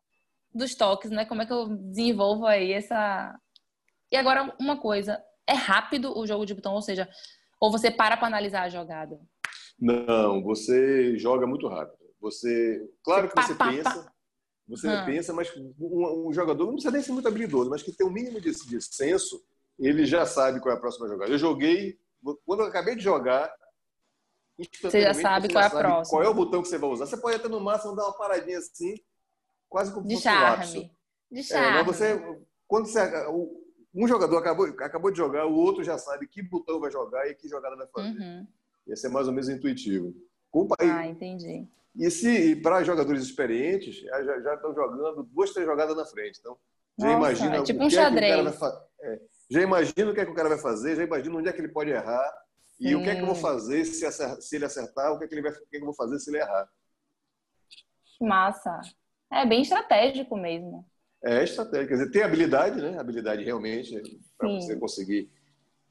[0.53, 1.25] dos toques, né?
[1.25, 3.37] Como é que eu desenvolvo aí essa.
[4.11, 7.09] E agora, uma coisa: é rápido o jogo de botão, ou seja,
[7.59, 9.19] ou você para para analisar a jogada?
[9.79, 11.97] Não, você joga muito rápido.
[12.21, 14.11] Você, claro que você pá, pensa, pá.
[14.67, 15.05] você hum.
[15.05, 18.11] pensa, mas um, um, jogador não precisa nem ser muito habilidoso, mas que tem um
[18.11, 19.41] mínimo de, de senso,
[19.79, 21.31] ele já sabe qual é a próxima jogada.
[21.31, 21.97] Eu joguei,
[22.45, 23.53] quando eu acabei de jogar,
[24.81, 26.17] você já sabe você qual já é a próxima.
[26.17, 27.05] Qual é o botão que você vai usar?
[27.05, 28.95] Você pode até no máximo dar uma paradinha assim,
[29.69, 30.91] quase como de charme.
[31.31, 31.79] De charme.
[31.79, 32.99] É, você, quando você,
[33.93, 37.35] um jogador acabou, acabou de jogar, o outro já sabe que botão vai jogar e
[37.35, 38.09] que jogada vai fazer.
[38.09, 38.47] Uhum.
[38.87, 40.13] Esse é mais ou menos intuitivo.
[40.79, 41.67] ah, entendi.
[41.95, 46.39] E se para jogadores experientes, já, já estão jogando duas, três jogadas na frente.
[46.39, 46.57] Então,
[46.97, 48.45] já Nossa, imagina é tipo um xadrez.
[48.45, 48.87] É fa...
[49.01, 51.53] é, já imagina o que, é que o cara vai fazer, já imagina onde é
[51.53, 52.31] que ele pode errar
[52.79, 55.25] e o que é que eu vou fazer se, acertar, se ele acertar, o que
[55.25, 56.69] é que, ele vai, o que, é que eu vou fazer se ele errar.
[58.21, 58.79] Massa.
[59.31, 60.85] É bem estratégico mesmo.
[61.23, 61.89] É estratégico.
[61.89, 62.97] Quer dizer, tem habilidade, né?
[62.97, 64.01] Habilidade realmente
[64.37, 65.29] para você conseguir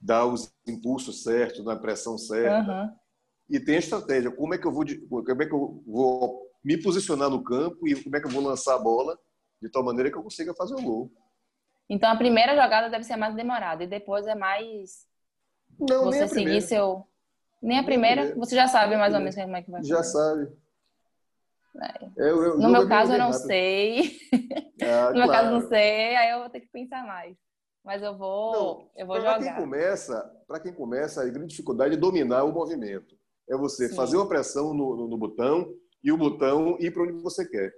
[0.01, 2.71] dar os impulsos certos, na pressão certa.
[2.71, 2.97] Uhum.
[3.51, 4.31] E tem a estratégia.
[4.31, 8.03] Como é que eu vou, como é que eu vou me posicionar no campo e
[8.03, 9.19] como é que eu vou lançar a bola
[9.61, 11.13] de tal maneira que eu consiga fazer o gol.
[11.89, 15.07] Então a primeira jogada deve ser mais demorada e depois é mais
[15.79, 17.07] não, você nem seguir seu.
[17.61, 20.03] Nem a primeira, nem você já sabe mais ou menos como é que vai Já
[20.03, 20.53] sabe.
[21.81, 22.11] É.
[22.17, 23.47] Eu, eu, no meu caso, eu não rápido.
[23.47, 24.21] sei.
[24.83, 27.37] Ah, no meu caso, não sei, aí eu vou ter que pensar mais.
[27.85, 29.39] Mas eu vou, não, eu vou pra jogar.
[29.39, 33.17] Quem começa, para quem começa, a grande dificuldade é dominar o movimento.
[33.49, 33.95] É você Sim.
[33.97, 35.73] fazer uma pressão no, no, no botão
[36.03, 37.73] e o botão ir para onde você quer.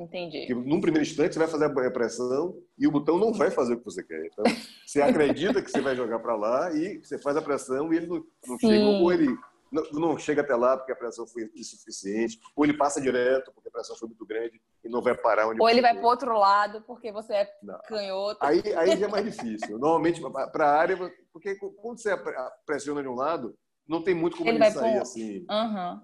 [0.00, 0.46] Entendi.
[0.46, 3.74] Porque num primeiro instante você vai fazer a pressão e o botão não vai fazer
[3.74, 4.24] o que você quer.
[4.26, 4.44] Então,
[4.86, 8.06] você acredita que você vai jogar para lá e você faz a pressão e ele
[8.06, 9.36] não, não chega, ou ele
[9.70, 13.68] não, não, chega até lá porque a pressão foi insuficiente, ou ele passa direto porque
[13.68, 16.32] a pressão foi muito grande e não vai parar onde Ou ele vai para outro
[16.32, 17.78] lado porque você é não.
[17.86, 18.38] canhoto.
[18.40, 19.78] Aí, aí já é mais difícil.
[19.78, 20.96] Normalmente, para a área,
[21.30, 22.16] porque quando você
[22.64, 23.54] pressiona de um lado,
[23.86, 25.46] não tem muito como ele, ele sair assim.
[25.50, 26.00] Uhum.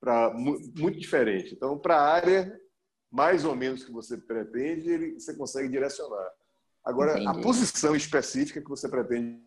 [0.00, 1.52] Pra, muito diferente.
[1.52, 2.60] Então, para a área,
[3.10, 6.30] mais ou menos que você pretende, ele, você consegue direcionar.
[6.84, 7.26] Agora, Entendi.
[7.26, 9.40] a posição específica que você pretende,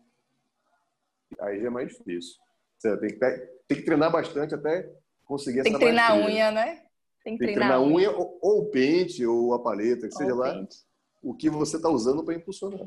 [1.40, 2.36] aí é mais difícil.
[2.78, 4.90] Você tem que, tem que treinar bastante até
[5.24, 6.84] conseguir tem essa Tem que treinar a unha, né?
[7.24, 10.14] Tem que, tem que treinar, a unha, ou, ou, o pente, ou a paleta, que
[10.14, 10.76] ou seja lá pente.
[11.22, 12.86] o que você está usando para impulsionar.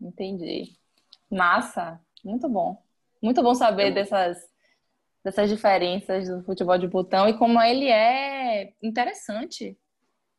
[0.00, 0.76] Entendi.
[1.30, 2.00] Massa.
[2.24, 2.82] Muito bom.
[3.22, 4.38] Muito bom saber é, dessas
[5.24, 9.78] dessas diferenças do futebol de botão e como ele é interessante.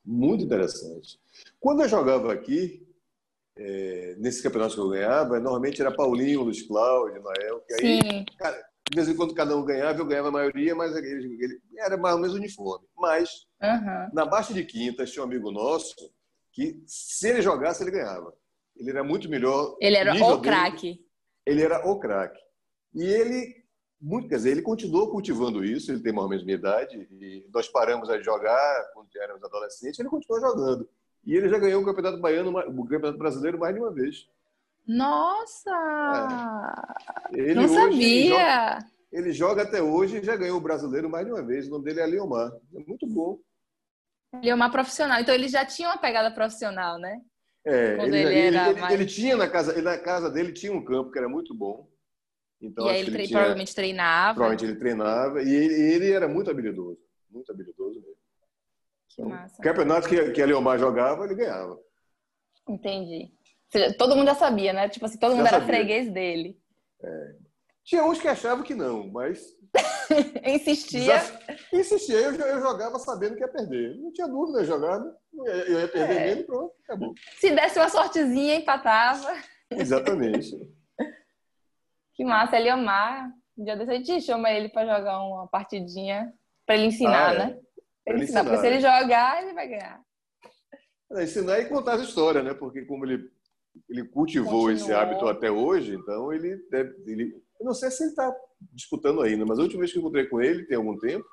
[0.05, 1.19] Muito interessante.
[1.59, 2.87] Quando eu jogava aqui,
[3.57, 8.25] é, nesse campeonato que eu ganhava, normalmente era Paulinho, Luiz Cláudio, Noel, que aí, Sim.
[8.37, 11.59] Cara, de vez em quando cada um ganhava, eu ganhava a maioria, mas ele, ele
[11.79, 12.85] era mais ou menos uniforme.
[12.95, 14.09] Mas, uhum.
[14.13, 15.95] na Baixa de Quintas, tinha um amigo nosso
[16.53, 18.31] que, se ele jogasse, ele ganhava.
[18.75, 19.75] Ele era muito melhor.
[19.81, 21.03] Ele era o craque.
[21.45, 22.39] Ele era o craque.
[22.93, 23.64] E ele,
[24.01, 27.45] muito, quer dizer, ele continuou cultivando isso, ele tem mais ou menos minha idade, e
[27.53, 30.89] nós paramos a jogar quando éramos adolescentes, ele continuou jogando.
[31.25, 34.27] E ele já ganhou o Campeonato Baiano, o Campeonato Brasileiro mais de uma vez.
[34.87, 35.71] Nossa!
[37.33, 37.55] É.
[37.55, 38.29] Não sabia!
[38.29, 41.67] Joga, ele joga até hoje e já ganhou o Brasileiro mais de uma vez.
[41.67, 42.51] O nome dele é Leomar.
[42.75, 43.39] É muito bom.
[44.43, 45.19] Leomar profissional.
[45.19, 47.19] Então ele já tinha uma pegada profissional, né?
[47.65, 51.17] É, ele, ele, ele, ele, tinha na casa, na casa dele tinha um campo que
[51.17, 51.89] era muito bom.
[52.61, 54.33] Então, e aí ele, ele tinha, provavelmente treinava.
[54.35, 58.15] Provavelmente ele treinava e ele, ele era muito habilidoso, muito habilidoso mesmo.
[59.13, 59.61] Então, Massa.
[59.61, 61.79] campeonato que, que a Leomar jogava, ele ganhava.
[62.67, 63.31] Entendi.
[63.97, 64.89] Todo mundo já sabia, né?
[64.89, 66.57] Tipo assim, todo já mundo era freguês dele.
[67.03, 67.35] É.
[67.83, 69.55] Tinha uns que achavam que não, mas.
[70.43, 71.21] Insistia.
[71.71, 72.15] Insistia.
[72.15, 73.95] Eu, eu jogava sabendo que ia perder.
[73.97, 75.15] Não tinha dúvida, eu jogava.
[75.33, 76.25] Eu ia perder é.
[76.27, 77.13] mesmo pronto, acabou.
[77.37, 79.35] Se desse uma sortezinha, empatava.
[79.69, 80.51] Exatamente.
[82.15, 83.29] que massa, ele amar.
[83.57, 86.33] Um dia desse a gente chama ele para jogar uma partidinha
[86.65, 87.37] para ele ensinar, ah, é.
[87.37, 87.59] né?
[88.07, 90.01] Ele ensinar, porque se ele jogar, ele vai ganhar.
[91.11, 92.53] É, ensinar e contar as histórias, né?
[92.53, 93.29] Porque como ele,
[93.89, 94.71] ele cultivou Continuou.
[94.71, 96.95] esse hábito até hoje, então ele deve.
[97.09, 98.35] Ele, eu não sei se ele está
[98.73, 101.25] disputando ainda, mas a última vez que eu encontrei com ele, tem algum tempo,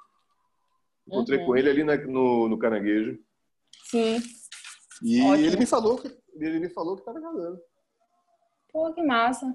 [1.06, 1.46] encontrei uhum.
[1.46, 3.18] com ele ali na, no, no Caranguejo.
[3.84, 4.18] Sim.
[5.02, 5.46] E Ótimo.
[5.46, 7.60] ele me falou que ele me falou que estava jogando.
[8.72, 9.54] Pô, que massa.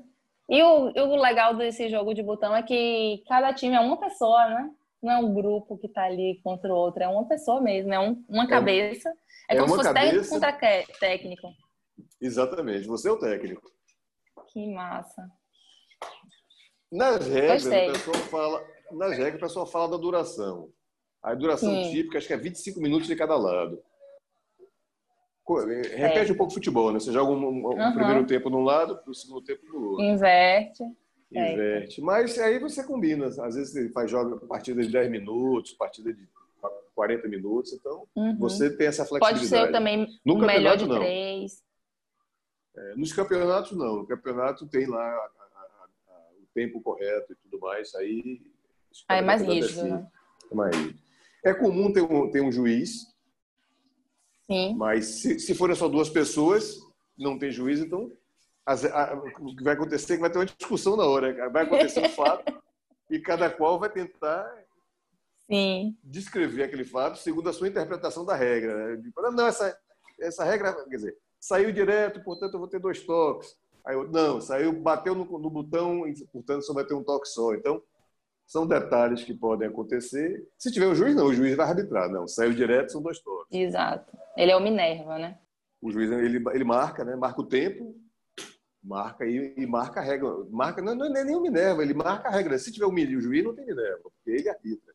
[0.49, 4.47] E o, o legal desse jogo de botão é que cada time é uma pessoa,
[4.47, 4.71] né?
[5.01, 7.99] não é um grupo que está ali contra o outro, é uma pessoa mesmo, é
[7.99, 9.09] um, uma é cabeça.
[9.49, 10.11] É, é como se fosse cabeça...
[10.11, 11.53] técnico contra técnico.
[12.21, 13.61] Exatamente, você é o técnico.
[14.51, 15.29] Que massa.
[16.91, 20.69] Nas regras, o pessoal fala, nas regras, o pessoal fala da duração.
[21.21, 21.91] A duração Sim.
[21.91, 23.81] típica, acho que é 25 minutos de cada lado.
[25.55, 26.33] Repete é.
[26.33, 26.99] um pouco o futebol, né?
[26.99, 27.93] Você joga um, um, uhum.
[27.93, 30.05] primeiro tempo de um lado, o segundo tempo do outro.
[30.05, 30.83] Inverte.
[31.31, 32.01] Inverte.
[32.01, 33.27] Mas aí você combina.
[33.27, 36.27] Às vezes você faz joga partida de 10 minutos, partida de
[36.95, 37.73] 40 minutos.
[37.73, 38.37] Então, uhum.
[38.37, 39.49] você tem essa flexibilidade.
[39.49, 40.97] Pode ser também no melhor de não.
[40.97, 41.63] três.
[42.75, 43.97] É, nos campeonatos, não.
[43.97, 45.61] No campeonato tem lá a, a,
[46.09, 47.93] a, o tempo correto e tudo mais.
[47.95, 48.41] Aí,
[49.07, 50.07] aí é mais rígido, né?
[50.51, 50.75] É mais
[51.43, 53.15] É comum ter um, ter um juiz.
[54.49, 54.75] Sim.
[54.75, 56.79] Mas se, se forem só duas pessoas,
[57.17, 58.11] não tem juiz, então
[58.65, 61.49] as, a, o que vai acontecer é que vai ter uma discussão na hora.
[61.49, 62.61] Vai acontecer um fato
[63.09, 64.45] e cada qual vai tentar
[65.49, 65.95] Sim.
[66.03, 68.97] descrever aquele fato segundo a sua interpretação da regra.
[68.97, 69.11] Né?
[69.33, 69.77] Não, essa,
[70.19, 73.55] essa regra, quer dizer, saiu direto, portanto eu vou ter dois toques.
[73.85, 77.53] Aí eu, não, saiu, bateu no, no botão, portanto só vai ter um toque só.
[77.53, 77.81] Então,
[78.47, 80.47] são detalhes que podem acontecer.
[80.57, 82.09] Se tiver um juiz, não, o juiz vai arbitrar.
[82.09, 83.47] Não, saiu direto, são dois toques.
[83.51, 84.17] Exato.
[84.35, 85.37] Ele é o Minerva, né?
[85.81, 87.15] O juiz, ele, ele marca, né?
[87.15, 87.93] Marca o tempo,
[88.87, 90.29] Marca e, e, marca a regra.
[90.49, 92.57] Marca, não, não é nem o Minerva, ele marca a regra.
[92.57, 94.93] Se tiver um o juiz, não tem Minerva, porque ele arbitra.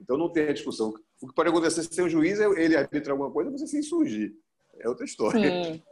[0.00, 0.94] Então não tem a discussão.
[1.20, 3.78] O que pode acontecer se tem um juiz, é ele arbitra alguma coisa, você se
[3.78, 4.32] insurgir.
[4.78, 5.40] É outra história.
[5.40, 5.82] Sim.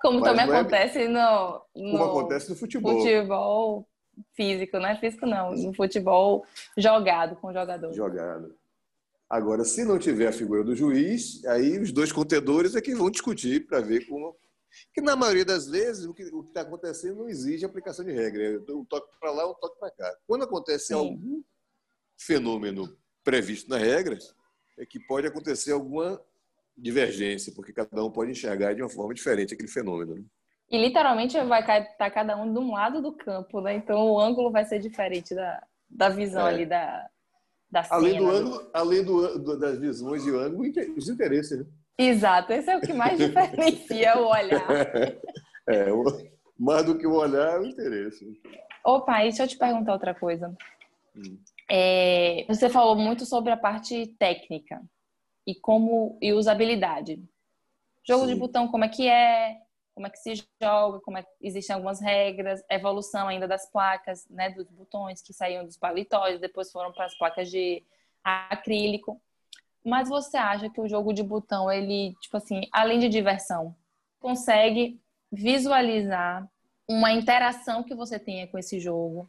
[0.00, 1.08] Como Mas também é acontece é...
[1.08, 2.98] no, no, Como acontece no futebol.
[2.98, 3.86] Futebol
[4.34, 6.44] físico, não é físico não, no futebol
[6.76, 7.92] jogado com o jogador.
[7.92, 8.54] Jogado.
[9.28, 13.10] Agora, se não tiver a figura do juiz, aí os dois contedores é que vão
[13.10, 14.36] discutir para ver como
[14.92, 18.62] que na maioria das vezes o que está acontecendo não exige aplicação de regra.
[18.70, 20.16] Um toque para lá, um toque para cá.
[20.26, 20.94] Quando acontece Sim.
[20.94, 21.42] algum
[22.16, 24.18] fenômeno previsto na regra,
[24.78, 26.20] é que pode acontecer alguma
[26.76, 30.14] divergência, porque cada um pode enxergar de uma forma diferente aquele fenômeno.
[30.16, 30.24] Né?
[30.70, 33.74] E literalmente vai estar tá cada um de um lado do campo, né?
[33.74, 36.50] Então o ângulo vai ser diferente da, da visão é.
[36.50, 37.08] ali da,
[37.70, 38.00] da cena.
[38.00, 41.66] Além do ângulo, além do, do, das visões e o ângulo, os interesses, né?
[41.98, 44.66] Exato, esse é o que mais diferencia o olhar.
[45.68, 45.86] É,
[46.56, 48.40] mais do que o olhar é o interesse.
[48.84, 50.56] Opa, e deixa eu te perguntar outra coisa.
[51.16, 51.40] Hum.
[51.68, 54.80] É, você falou muito sobre a parte técnica
[55.44, 57.20] e como e usabilidade.
[58.06, 58.34] Jogo Sim.
[58.34, 59.56] de botão, como é que é?
[59.96, 61.00] Como é que se joga?
[61.00, 62.62] Como é que existem algumas regras?
[62.70, 64.50] Evolução ainda das placas, né?
[64.50, 67.82] Dos botões que saíam dos palitóides, depois foram para as placas de
[68.22, 69.18] acrílico.
[69.82, 73.74] Mas você acha que o jogo de botão, ele, tipo assim, além de diversão,
[74.20, 75.00] consegue
[75.32, 76.46] visualizar
[76.86, 79.26] uma interação que você tenha com esse jogo?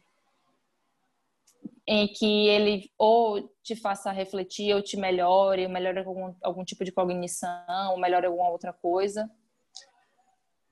[1.90, 6.84] em que ele ou te faça refletir, ou te melhore, ou melhore algum, algum tipo
[6.84, 9.30] de cognição, ou melhore alguma outra coisa?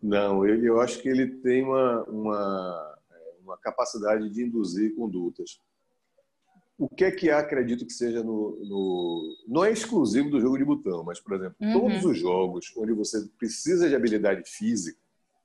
[0.07, 2.99] Não, eu, eu acho que ele tem uma, uma,
[3.43, 5.61] uma capacidade de induzir condutas.
[6.79, 10.59] O que é que há, acredito que seja no, no, Não é exclusivo do jogo
[10.59, 11.73] de botão, mas, por exemplo, uhum.
[11.73, 14.97] todos os jogos onde você precisa de habilidade física,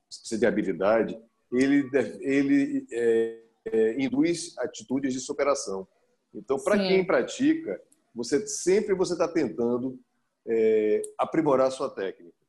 [0.07, 1.19] você precisa de habilidade,
[1.51, 5.87] ele, ele é, é, induz atitudes de superação.
[6.35, 7.81] Então, para quem pratica,
[8.13, 9.99] você sempre você está tentando
[10.47, 12.40] é, aprimorar a sua técnica.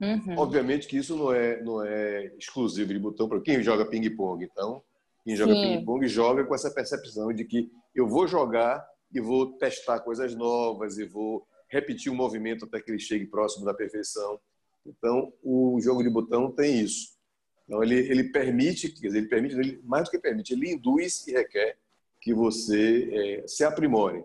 [0.00, 0.38] Uhum.
[0.38, 4.44] Obviamente que isso não é não é exclusivo de botão para quem joga ping-pong.
[4.44, 4.82] Então,
[5.24, 10.00] quem joga ping-pong joga com essa percepção de que eu vou jogar e vou testar
[10.00, 14.40] coisas novas e vou repetir o movimento até que ele chegue próximo da perfeição.
[14.86, 17.18] Então, o jogo de botão tem isso.
[17.64, 21.26] Então, ele, ele permite, quer dizer, ele permite, ele, mais do que permite, ele induz
[21.28, 21.76] e requer
[22.20, 24.24] que você é, se aprimore.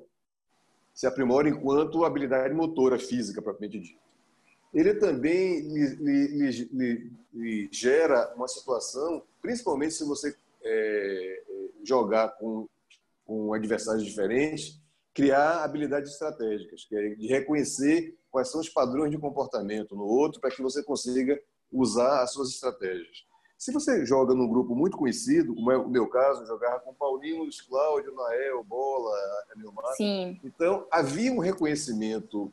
[0.94, 4.05] Se aprimore enquanto habilidade motora física, propriamente dita.
[4.74, 11.44] Ele também lhe, lhe, lhe, lhe gera uma situação, principalmente se você é,
[11.84, 12.68] jogar com,
[13.26, 14.80] com adversários diferentes,
[15.14, 20.42] criar habilidades estratégicas, que é de reconhecer quais são os padrões de comportamento no outro
[20.42, 21.40] para que você consiga
[21.72, 23.26] usar as suas estratégias.
[23.58, 27.44] Se você joga num grupo muito conhecido, como é o meu caso, jogar com Paulinho,
[27.44, 29.16] Luiz Cláudio, Nael, Bola,
[29.56, 29.96] Neomar.
[29.96, 30.40] Sim.
[30.44, 32.52] Então, havia um reconhecimento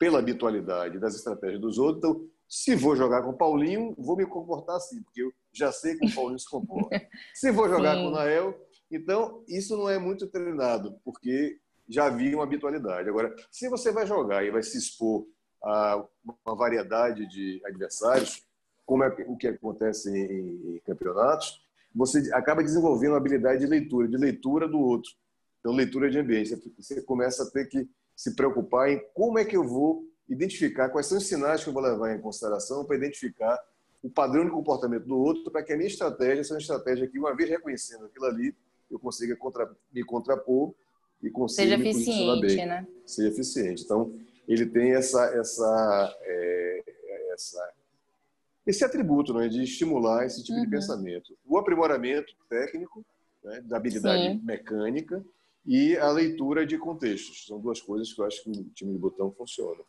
[0.00, 1.98] pela habitualidade das estratégias dos outros.
[1.98, 6.10] Então, se vou jogar com Paulinho, vou me comportar assim, porque eu já sei como
[6.10, 7.08] o Paulinho se comporta.
[7.34, 8.02] se vou jogar Sim.
[8.02, 13.10] com o Nael, então isso não é muito treinado, porque já havia uma habitualidade.
[13.10, 15.26] Agora, se você vai jogar e vai se expor
[15.62, 18.42] a uma variedade de adversários,
[18.86, 21.60] como é o que acontece em, em campeonatos,
[21.94, 25.12] você acaba desenvolvendo a habilidade de leitura, de leitura do outro.
[25.58, 26.56] Então, leitura de ambiente.
[26.78, 27.86] Você começa a ter que
[28.20, 31.72] se preocupar em como é que eu vou identificar quais são os sinais que eu
[31.72, 33.58] vou levar em consideração para identificar
[34.02, 37.18] o padrão de comportamento do outro, para que a minha estratégia seja uma estratégia que,
[37.18, 38.54] uma vez reconhecendo aquilo ali,
[38.90, 40.74] eu consiga contra, me contrapor
[41.22, 42.86] e consiga seja me eficiente, bem, né?
[43.06, 43.84] Seja eficiente.
[43.84, 44.12] Então,
[44.46, 46.82] ele tem essa, essa, é,
[47.32, 47.72] essa
[48.66, 50.64] esse atributo né, de estimular esse tipo uhum.
[50.66, 51.34] de pensamento.
[51.46, 53.02] O aprimoramento técnico,
[53.42, 54.42] né, da habilidade Sim.
[54.44, 55.24] mecânica
[55.66, 57.46] e a leitura de contextos.
[57.46, 59.82] São duas coisas que eu acho que o time de botão funciona.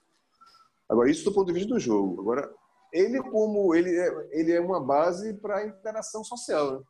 [0.88, 2.22] Agora, isso do ponto de vista do jogo.
[2.22, 2.54] Agora,
[2.92, 6.80] ele como ele é, ele é uma base para a interação social.
[6.80, 6.86] Né?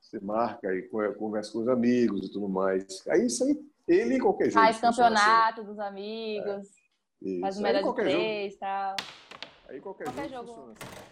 [0.00, 3.06] Você marca e conversa com os amigos e tudo mais.
[3.08, 4.64] Aí isso aí, ele em qualquer jogo.
[4.64, 5.70] Faz campeonato assim.
[5.70, 6.68] dos amigos,
[7.24, 7.40] é.
[7.40, 8.96] faz o melhor de três e tal.
[9.68, 10.74] Aí qualquer, qualquer jogo, jogo.
[10.74, 11.10] funciona.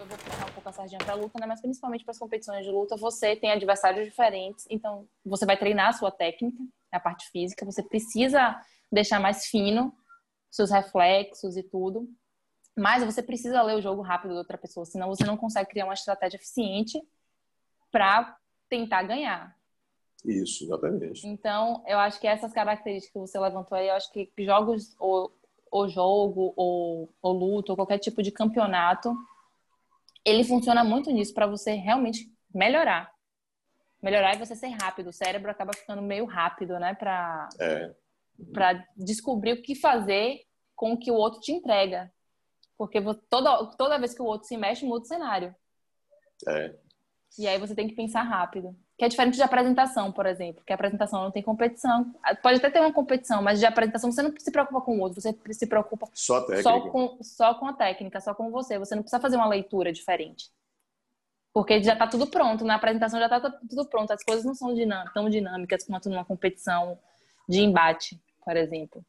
[0.11, 1.45] vou puxar um pouco a sardinha para luta, né?
[1.45, 5.89] mas principalmente para as competições de luta, você tem adversários diferentes, então você vai treinar
[5.89, 6.57] a sua técnica,
[6.91, 8.59] a parte física, você precisa
[8.91, 9.95] deixar mais fino
[10.49, 12.09] seus reflexos e tudo.
[12.77, 15.85] Mas você precisa ler o jogo rápido da outra pessoa, senão você não consegue criar
[15.85, 17.01] uma estratégia eficiente
[17.89, 18.37] para
[18.69, 19.55] tentar ganhar.
[20.25, 21.25] Isso, exatamente.
[21.27, 25.33] Então, eu acho que essas características que você levantou aí, eu acho que jogos, ou,
[25.69, 29.13] ou jogo, ou, ou luta, ou qualquer tipo de campeonato,
[30.25, 33.11] ele funciona muito nisso para você realmente melhorar.
[34.01, 35.09] Melhorar e você ser rápido.
[35.09, 36.93] O cérebro acaba ficando meio rápido, né?
[36.93, 37.93] Para é.
[38.51, 40.41] Pra descobrir o que fazer
[40.75, 42.11] com o que o outro te entrega.
[42.77, 45.55] Porque toda, toda vez que o outro se mexe, muda o cenário.
[46.47, 46.75] É.
[47.37, 48.75] E aí você tem que pensar rápido.
[49.01, 50.61] Que é diferente de apresentação, por exemplo.
[50.63, 52.13] Que a apresentação não tem competição.
[52.43, 55.19] Pode até ter uma competição, mas de apresentação você não se preocupa com o outro,
[55.19, 58.77] você se preocupa só, só, com, só com a técnica, só com você.
[58.77, 60.51] Você não precisa fazer uma leitura diferente.
[61.51, 62.63] Porque já está tudo pronto.
[62.63, 64.13] Na apresentação já está tudo pronto.
[64.13, 64.71] As coisas não são
[65.15, 66.95] tão dinâmicas quanto numa competição
[67.49, 69.03] de embate, por exemplo.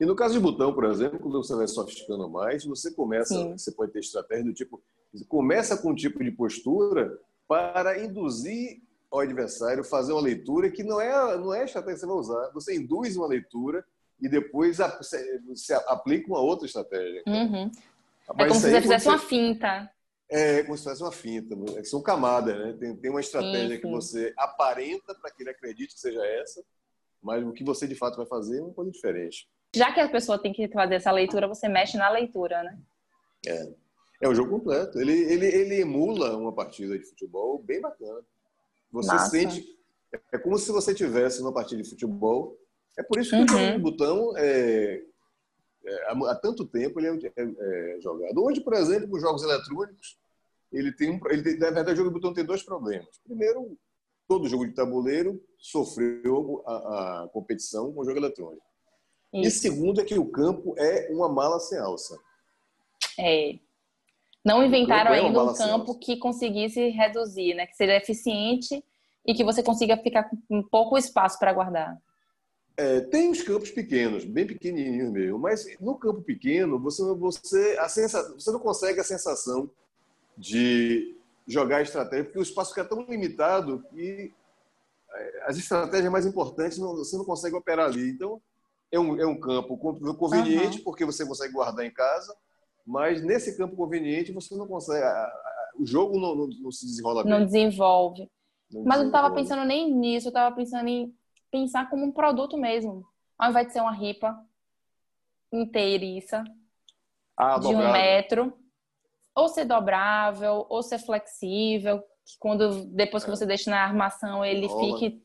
[0.00, 3.52] E no caso de botão, por exemplo, quando você vai sofisticando mais, você começa, Sim.
[3.52, 4.82] você pode ter estratégia do tipo
[5.28, 7.18] começa com um tipo de postura
[7.48, 11.94] para induzir o adversário a fazer uma leitura que não é, não é a estratégia
[11.94, 12.50] que você vai usar.
[12.52, 13.84] Você induz uma leitura
[14.20, 17.22] e depois você aplica uma outra estratégia.
[17.26, 17.70] Uhum.
[18.36, 19.10] é como se você fizesse você...
[19.10, 19.90] uma finta.
[20.30, 21.56] É, como se fosse uma finta.
[21.84, 22.76] São camadas, né?
[22.78, 23.80] Tem, tem uma estratégia sim, sim.
[23.80, 26.62] que você aparenta para que ele acredite que seja essa,
[27.22, 29.48] mas o que você de fato vai fazer é uma coisa diferente.
[29.74, 32.78] Já que a pessoa tem que fazer essa leitura, você mexe na leitura, né?
[33.46, 33.72] É.
[34.20, 35.00] É um jogo completo.
[35.00, 38.20] Ele, ele, ele emula uma partida de futebol bem bacana.
[38.90, 39.30] Você Massa.
[39.30, 39.78] sente.
[40.32, 42.58] É como se você tivesse numa partida de futebol
[42.96, 43.44] É por isso que uhum.
[43.44, 45.02] o jogo de botão é,
[45.84, 48.42] é, há, tanto tempo ele é, é, é, jogado.
[48.42, 50.18] Hoje, por exemplo, os jogos eletrônicos,
[50.72, 53.18] ele tem, um, ele tem, na verdade, o jogo de botão tem dois problemas.
[53.24, 53.76] Primeiro,
[54.26, 58.66] todo jogo de tabuleiro sofreu a, a competição com o jogo eletrônico.
[59.34, 59.48] Isso.
[59.48, 62.18] E segundo é que o campo é uma mala sem alça.
[63.18, 63.58] É.
[64.44, 67.66] Não inventaram é ainda um campo que conseguisse reduzir, né?
[67.66, 68.82] Que seja eficiente
[69.26, 71.98] e que você consiga ficar com pouco espaço para guardar.
[72.76, 77.88] É, tem os campos pequenos, bem pequenininhos mesmo, mas no campo pequeno você, você, a
[77.88, 79.68] sensa, você não consegue a sensação
[80.36, 84.32] de jogar estratégia, porque o espaço fica tão limitado que
[85.12, 88.10] é, as estratégias mais importantes não, você não consegue operar ali.
[88.10, 88.40] Então,
[88.92, 89.76] é um, é um campo
[90.16, 90.84] conveniente, uhum.
[90.84, 92.34] porque você consegue guardar em casa,
[92.88, 95.04] mas nesse campo conveniente você não consegue.
[95.78, 97.30] O jogo não, não, não, se desenrola bem.
[97.30, 98.28] Não desenvolve.
[98.72, 101.14] Não mas eu não estava pensando nem nisso, eu estava pensando em
[101.50, 103.06] pensar como um produto mesmo.
[103.38, 104.42] Ao invés de ser uma ripa
[105.52, 106.42] inteiriça
[107.36, 108.52] ah, de um metro,
[109.34, 113.36] ou ser dobrável, ou ser flexível, que quando depois que é.
[113.36, 114.98] você deixa na armação ele Enrola.
[114.98, 115.22] fique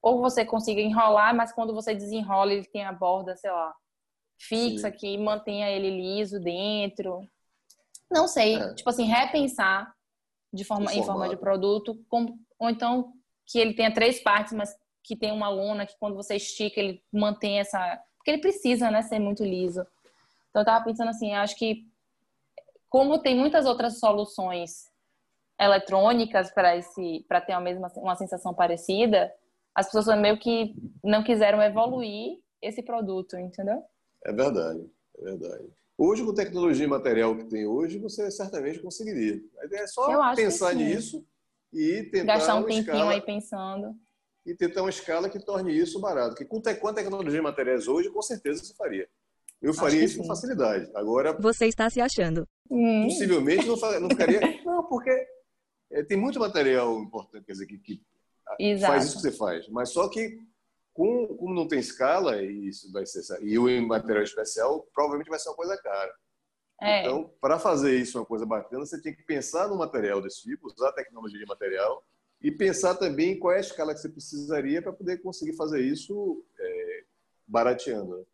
[0.00, 3.74] ou você consiga enrolar, mas quando você desenrola ele tem a borda, sei lá,
[4.38, 4.96] fixa Sim.
[4.96, 7.28] que mantenha ele liso dentro.
[8.10, 8.74] Não sei, é.
[8.74, 9.94] tipo assim, repensar
[10.52, 13.12] de forma em forma de produto, com, ou então
[13.44, 17.02] que ele tenha três partes, mas que tem uma lona que quando você estica ele
[17.12, 17.78] mantém essa,
[18.16, 19.86] porque ele precisa, né, ser muito liso.
[20.50, 21.86] Então eu tava pensando assim, acho que
[22.88, 24.90] como tem muitas outras soluções
[25.60, 29.32] eletrônicas para esse para ter a mesma uma sensação parecida,
[29.74, 30.74] as pessoas meio que
[31.04, 33.84] não quiseram evoluir esse produto, entendeu?
[34.26, 35.68] É verdade, é verdade.
[35.96, 39.40] Hoje, com tecnologia e material que tem hoje, você certamente conseguiria.
[39.60, 41.24] A ideia é só pensar nisso
[41.72, 42.34] e tentar.
[42.34, 43.94] Gastar um tempinho escala, aí pensando.
[44.44, 46.30] E tentar uma escala que torne isso barato.
[46.30, 49.08] Porque com, te, com tecnologia e materiais hoje, com certeza você faria.
[49.62, 50.22] Eu faria isso sim.
[50.22, 50.90] com facilidade.
[50.94, 51.32] Agora.
[51.40, 52.46] Você está se achando.
[52.68, 53.04] Hum.
[53.04, 54.40] Possivelmente não, não ficaria.
[54.66, 55.10] não, porque
[55.90, 58.02] é, tem muito material importante, quer dizer, que, que
[58.80, 59.68] faz isso que você faz.
[59.68, 60.36] Mas só que,
[60.96, 63.22] com, como não tem escala, e isso vai ser.
[63.42, 66.12] E o material especial provavelmente vai ser uma coisa cara.
[66.80, 67.00] É.
[67.02, 70.66] Então, para fazer isso uma coisa bacana, você tem que pensar no material desse tipo,
[70.66, 72.02] usar a tecnologia de material
[72.40, 76.44] e pensar também qual é a escala que você precisaria para poder conseguir fazer isso
[76.58, 77.04] é,
[77.46, 78.16] barateando.
[78.16, 78.24] Né?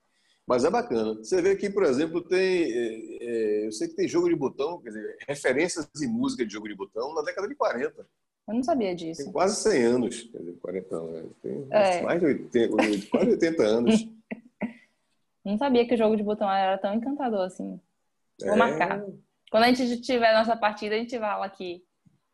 [0.46, 1.14] Mas é bacana.
[1.14, 2.72] Você vê que, por exemplo, tem.
[2.72, 6.52] É, é, eu sei que tem jogo de botão, quer dizer, referências em música de
[6.52, 8.06] jogo de botão na década de 40.
[8.48, 9.24] Eu não sabia disso.
[9.24, 11.12] Tem quase 100 anos, quer dizer, 40 anos.
[11.12, 11.30] Né?
[11.42, 12.02] Tem é.
[12.02, 14.08] mais de 80, quase 80 anos.
[15.44, 17.80] Não sabia que o jogo de botão era tão encantador assim.
[18.40, 18.56] Vou é...
[18.56, 19.04] marcar.
[19.50, 21.84] Quando a gente tiver nossa partida, a gente fala aqui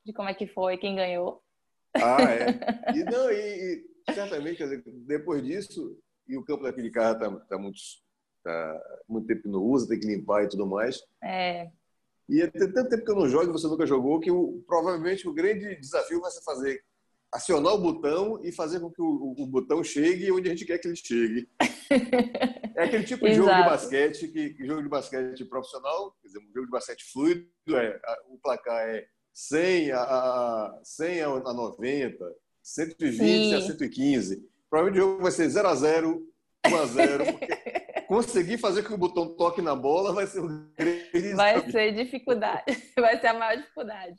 [0.05, 1.43] de como é que foi, quem ganhou.
[1.95, 2.47] Ah, é.
[2.95, 7.59] E, não, e, e certamente, dizer, depois disso, e o campo daquele carro está tá
[7.59, 7.79] muito,
[8.45, 11.03] tá muito tempo não usa, tem que limpar e tudo mais.
[11.23, 11.71] É.
[12.29, 15.26] E tem tanto tempo que eu não jogo e você nunca jogou que o, provavelmente
[15.26, 16.83] o grande desafio vai ser fazer
[17.33, 20.79] acionar o botão e fazer com que o, o botão chegue onde a gente quer
[20.79, 21.49] que ele chegue.
[22.74, 26.39] É aquele tipo de jogo de basquete que, que, jogo de basquete profissional, quer dizer,
[26.39, 31.29] um jogo de basquete fluido, é, a, o placar é 100 a, a 100 a
[31.29, 33.55] 90, 120 Sim.
[33.55, 34.49] a 115.
[34.68, 36.26] Provavelmente o jogo vai ser 0 a 0,
[36.66, 37.47] 1 a 0, porque
[38.09, 41.93] conseguir fazer com que o botão toque na bola vai ser um grande Vai ser
[41.93, 42.65] dificuldade.
[42.99, 44.17] Vai ser a maior dificuldade.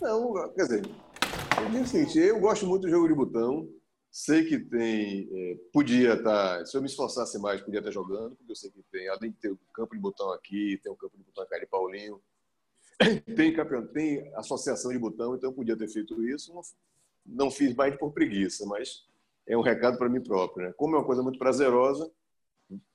[0.00, 3.68] Não, quer dizer, eu o seguinte, eu gosto muito do jogo de botão.
[4.10, 5.28] Sei que tem.
[5.32, 6.58] É, podia estar.
[6.58, 9.30] Tá, se eu me esforçasse mais, podia estar jogando, porque eu sei que tem, além
[9.30, 12.20] de ter o campo de botão aqui, tem o campo de botão aqui de Paulinho,
[13.34, 16.62] tem campeão, tem associação de botão, então eu podia ter feito isso não
[17.50, 19.06] fiz mais por preguiça, mas
[19.46, 20.66] é um recado para mim próprio.
[20.66, 20.74] Né?
[20.76, 22.10] Como é uma coisa muito prazerosa,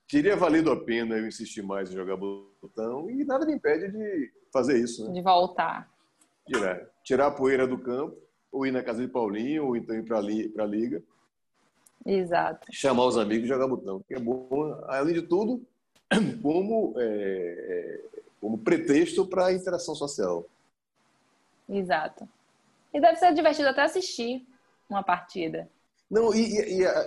[0.07, 4.31] teria valido a pena eu insistir mais em jogar botão e nada me impede de
[4.51, 5.07] fazer isso.
[5.07, 5.13] Né?
[5.13, 5.89] De voltar.
[6.47, 8.17] Tirar, tirar a poeira do campo,
[8.51, 11.03] ou ir na casa de Paulinho, ou então ir para a liga.
[12.05, 12.67] Exato.
[12.71, 14.01] Chamar os amigos e jogar botão.
[14.07, 15.61] Que é bom, além de tudo,
[16.41, 18.01] como, é, é,
[18.41, 20.45] como pretexto para a interação social.
[21.67, 22.27] Exato.
[22.93, 24.47] E deve ser divertido até assistir
[24.89, 25.69] uma partida.
[26.09, 27.05] Não, e, e a,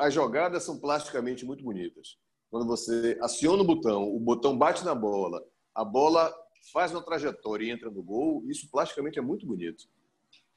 [0.00, 2.16] as jogadas são plasticamente muito bonitas.
[2.50, 5.44] Quando você aciona o botão, o botão bate na bola,
[5.74, 6.32] a bola
[6.72, 9.84] faz uma trajetória e entra no gol, isso plasticamente é muito bonito.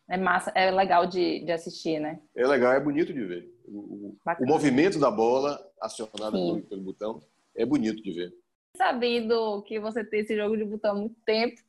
[0.07, 2.19] É massa, é legal de, de assistir, né?
[2.35, 3.53] É legal, é bonito de ver.
[3.65, 7.21] O, o movimento da bola acionada pelo, pelo botão
[7.55, 8.33] é bonito de ver.
[8.75, 11.61] Sabendo que você tem esse jogo de botão há muito tempo,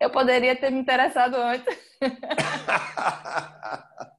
[0.00, 1.78] Eu poderia ter me interessado antes.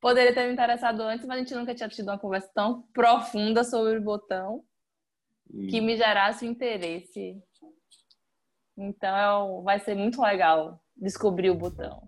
[0.00, 3.64] poderia ter me interessado antes, mas a gente nunca tinha tido uma conversa tão profunda
[3.64, 4.64] sobre o botão
[5.70, 5.84] que hum.
[5.84, 7.42] me gerasse interesse.
[8.76, 12.06] Então vai ser muito legal descobrir o botão.